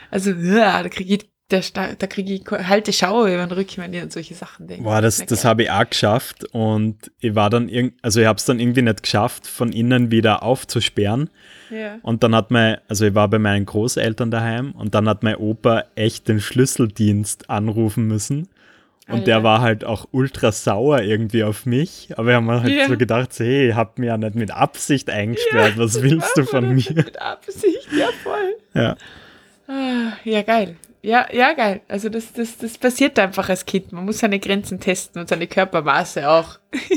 Also, 0.10 0.32
ja, 0.32 0.82
da 0.82 0.90
kriege 0.90 1.16
ich, 1.16 1.30
da, 1.50 1.94
da 1.98 2.08
kriege 2.08 2.34
ich 2.34 2.44
halte 2.50 2.94
Schauer 2.94 3.28
über 3.28 3.46
den 3.46 3.52
Rücken, 3.52 3.82
wenn 3.82 3.94
ich 3.94 4.02
an 4.02 4.10
solche 4.10 4.36
Sachen 4.36 4.68
denke. 4.68 4.84
Boah, 4.84 5.02
das, 5.02 5.26
das 5.26 5.44
habe 5.44 5.64
ich 5.64 5.72
auch 5.72 5.90
geschafft 5.90 6.46
und 6.52 7.12
ich 7.20 7.36
war 7.36 7.50
dann 7.50 7.68
irgend, 7.68 7.94
also 8.02 8.22
ich 8.22 8.26
habe 8.26 8.38
es 8.38 8.46
dann 8.46 8.60
irgendwie 8.60 8.82
nicht 8.82 9.04
geschafft, 9.04 9.48
von 9.48 9.72
innen 9.72 10.12
wieder 10.12 10.44
aufzusperren. 10.44 11.30
Ja. 11.70 12.00
Und 12.04 12.24
dann 12.24 12.36
hat 12.36 12.52
mein, 12.52 12.78
also 12.88 13.06
ich 13.06 13.16
war 13.16 13.30
bei 13.30 13.40
meinen 13.40 13.66
Großeltern 13.66 14.32
daheim 14.32 14.72
und 14.72 14.96
dann 14.96 15.10
hat 15.10 15.24
mein 15.24 15.36
Opa 15.36 15.84
echt 15.96 16.28
den 16.30 16.40
Schlüsseldienst 16.40 17.50
anrufen 17.50 18.08
müssen. 18.08 18.48
Und 19.10 19.26
der 19.28 19.42
war 19.44 19.62
halt 19.62 19.86
auch 19.86 20.08
ultra 20.12 20.52
sauer 20.52 21.02
irgendwie 21.02 21.44
auf 21.44 21.66
mich. 21.66 22.10
Aber 22.18 22.28
wir 22.28 22.36
haben 22.36 22.52
halt 22.52 22.68
Ja. 22.70 22.88
so 22.88 22.98
gedacht, 22.98 23.30
hey, 23.38 23.72
habt 23.74 24.00
mir 24.00 24.08
ja 24.08 24.18
nicht 24.18 24.36
mit 24.36 24.52
Absicht 24.52 25.10
eingesperrt. 25.10 25.78
Was 25.78 26.02
willst 26.02 26.36
du 26.36 26.44
von 26.44 26.76
mir? 26.76 26.92
Mit 26.94 27.22
Absicht, 27.22 27.88
ja 27.98 28.08
voll. 28.24 28.56
Ja. 28.74 28.96
Ah, 29.68 30.14
Ja, 30.26 30.42
geil. 30.42 30.76
Ja, 31.02 31.26
ja, 31.32 31.54
geil. 31.54 31.82
Also 31.88 32.10
das, 32.10 32.34
das, 32.34 32.58
das 32.58 32.78
passiert 32.78 33.18
einfach 33.20 33.48
als 33.48 33.66
Kind. 33.66 33.94
Man 33.94 34.04
muss 34.06 34.20
seine 34.20 34.40
Grenzen 34.40 34.80
testen 34.82 35.22
und 35.22 35.30
seine 35.30 35.48
Körpermaße 35.48 36.28
auch. 36.30 36.60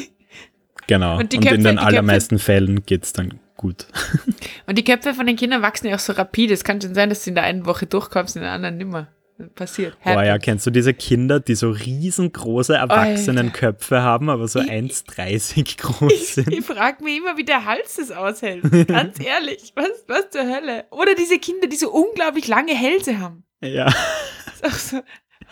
Genau. 0.87 1.15
Und 1.15 1.21
Und, 1.21 1.33
die 1.33 1.37
in 1.37 1.43
Köpfe- 1.43 1.51
den 1.55 1.63
die 1.63 1.69
Köpfe- 1.69 1.87
allermeisten 1.87 2.39
Fällen 2.41 2.85
geht 2.85 3.05
es 3.05 3.13
dann 3.13 3.39
gut. 3.57 3.87
Und 4.67 4.77
die 4.77 4.83
Köpfe 4.85 5.15
von 5.15 5.25
den 5.27 5.37
Kindern 5.37 5.63
wachsen 5.63 5.87
ja 5.87 5.95
auch 5.95 6.01
so 6.01 6.13
rapide. 6.15 6.53
Es 6.53 6.65
kann 6.65 6.81
schon 6.81 6.95
sein, 6.95 7.09
dass 7.11 7.23
du 7.23 7.31
in 7.31 7.37
der 7.37 7.45
einen 7.45 7.65
Woche 7.67 7.87
durchkommst, 7.87 8.35
in 8.35 8.43
der 8.43 8.51
anderen 8.53 8.77
nimmer. 8.77 9.07
Passiert. 9.49 9.97
Boah, 10.05 10.23
ja, 10.23 10.33
Happens. 10.33 10.45
kennst 10.45 10.67
du 10.67 10.71
diese 10.71 10.95
Kinder, 10.95 11.41
die 11.41 11.55
so 11.55 11.71
riesengroße 11.71 12.75
erwachsenen 12.75 13.47
Alter. 13.49 13.59
Köpfe 13.59 14.03
haben, 14.03 14.29
aber 14.31 14.47
so 14.49 14.61
Ich- 14.61 14.71
1,30 14.71 15.79
groß 15.81 16.35
sind? 16.35 16.53
Ich 16.53 16.65
frage 16.65 17.03
mich 17.03 17.17
immer, 17.19 17.37
wie 17.37 17.45
der 17.45 17.65
Hals 17.65 17.97
das 17.97 18.11
aushält. 18.11 18.63
Ganz 18.89 19.19
ehrlich. 19.25 19.73
Was, 19.75 19.89
was 20.07 20.31
zur 20.31 20.43
Hölle? 20.43 20.85
Oder 20.91 21.15
diese 21.15 21.39
Kinder, 21.39 21.67
die 21.67 21.77
so 21.77 21.91
unglaublich 21.91 22.47
lange 22.49 22.75
Hälse 22.75 23.19
haben. 23.19 23.45
Ja. 23.63 23.93
So. 24.63 25.03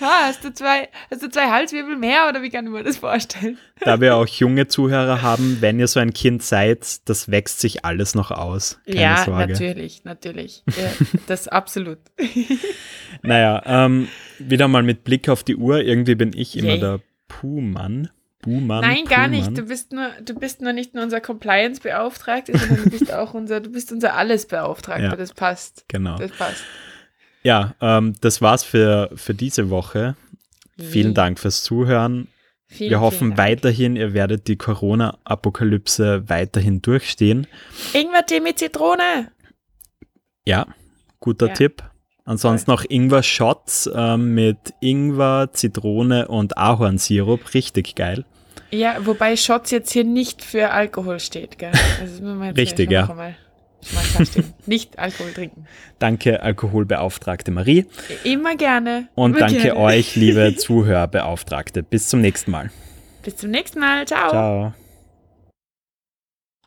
Ha, 0.01 0.27
hast 0.27 0.45
du 0.45 0.55
zwei, 0.55 0.89
hast 1.11 1.23
du 1.25 1.29
zwei 1.29 1.51
Halswirbel 1.51 1.97
mehr 1.97 2.29
oder 2.29 2.41
wie 2.41 2.51
kann 2.51 2.65
ich 2.67 2.71
mir 2.71 2.85
das 2.85 2.99
vorstellen? 2.99 3.59
Da 3.81 4.01
wir 4.01 4.15
auch 4.17 4.27
junge 4.29 4.69
Zuhörer 4.69 5.23
haben, 5.23 5.59
wenn 5.61 5.79
ihr 5.81 5.89
so 5.89 5.99
ein 5.99 6.13
Kind 6.13 6.43
seid, 6.45 7.09
das 7.09 7.31
wächst 7.31 7.59
sich 7.61 7.85
alles 7.85 8.15
noch 8.15 8.31
aus. 8.31 8.79
Keine 8.87 9.01
ja, 9.01 9.25
Sorge. 9.25 9.53
natürlich, 9.53 10.05
natürlich. 10.05 10.63
Ja, 10.67 10.91
das 11.27 11.49
absolut. 11.49 11.99
Naja, 13.23 13.63
ähm, 13.67 14.09
wieder 14.39 14.69
mal 14.69 14.83
mit 14.83 15.05
Blick 15.05 15.29
auf 15.29 15.43
die 15.45 15.57
Uhr. 15.57 15.81
Irgendwie 15.83 16.15
bin 16.15 16.33
ich 16.35 16.57
immer 16.57 16.71
Yay. 16.71 16.81
der 16.81 17.01
Puhmann. 17.29 18.11
Buhmann. 18.41 18.81
Nein, 18.83 19.05
gar 19.05 19.25
Puhmann. 19.29 19.31
nicht. 19.31 19.59
Du 19.59 19.63
bist 19.63 19.93
nur, 19.93 20.11
du 20.25 20.35
bist 20.35 20.61
nur 20.63 20.73
nicht 20.73 20.95
nur 20.95 21.03
unser 21.03 21.21
Compliance-Beauftragter, 21.21 22.57
sondern 22.57 22.85
du 22.85 22.91
bist 22.91 23.13
auch 23.13 23.35
unser, 23.35 23.61
du 23.61 23.71
bist 23.71 23.91
unser 23.93 24.15
Alles-Beauftragter. 24.15 25.03
Ja. 25.11 25.17
Das 25.17 25.33
passt. 25.35 25.85
Genau. 25.89 26.17
Das 26.17 26.31
passt. 26.31 26.63
Ja, 27.43 27.75
ähm, 27.81 28.15
das 28.21 28.41
war's 28.41 28.63
für, 28.65 29.11
für 29.15 29.35
diese 29.35 29.71
Woche. 29.71 30.17
Vielen 30.79 31.09
Yay. 31.09 31.15
Dank 31.15 31.39
fürs 31.41 31.63
Zuhören. 31.65 32.29
Vielen, 32.71 32.91
Wir 32.91 33.01
hoffen 33.01 33.29
vielen 33.29 33.39
weiterhin, 33.39 33.97
ihr 33.97 34.13
werdet 34.13 34.47
die 34.47 34.57
Corona-Apokalypse 34.57 36.29
weiterhin 36.29 36.83
durchstehen. 36.83 37.47
Ingwer-Tee 37.95 38.41
mit 38.41 38.59
Zitrone. 38.59 39.33
Ja, 40.45 40.67
guter 41.19 41.49
Ja. 41.49 41.55
Tipp. 41.55 41.83
Ansonsten 42.29 42.71
noch 42.71 42.85
Ingwer-Shots 42.87 43.89
ähm, 43.95 44.35
mit 44.35 44.59
Ingwer, 44.81 45.49
Zitrone 45.55 46.29
und 46.29 46.59
Ahornsirup. 46.59 47.55
Richtig 47.55 47.95
geil. 47.95 48.27
Ja, 48.71 48.97
wobei 49.07 49.35
Shots 49.35 49.71
jetzt 49.71 49.91
hier 49.93 50.05
nicht 50.05 50.45
für 50.45 50.71
Alkohol 50.71 51.21
steht, 51.21 51.59
gell? 51.59 51.73
Also 52.03 52.23
Richtig, 52.53 52.91
ja. 52.91 53.07
mal 53.07 53.35
nicht 54.67 54.99
Alkohol 54.99 55.33
trinken. 55.33 55.65
Danke, 55.99 56.43
Alkoholbeauftragte 56.43 57.51
Marie. 57.51 57.87
Immer 58.25 58.57
gerne. 58.57 59.09
Und 59.15 59.31
Immer 59.31 59.47
danke 59.47 59.63
gerne. 59.63 59.81
euch, 59.81 60.15
liebe 60.15 60.55
Zuhörbeauftragte. 60.59 61.83
Bis 61.83 62.09
zum 62.09 62.21
nächsten 62.21 62.51
Mal. 62.51 62.71
Bis 63.23 63.37
zum 63.37 63.51
nächsten 63.51 63.81
Mal. 63.81 64.07
Ciao. 64.07 64.29
Ciao. 64.29 64.75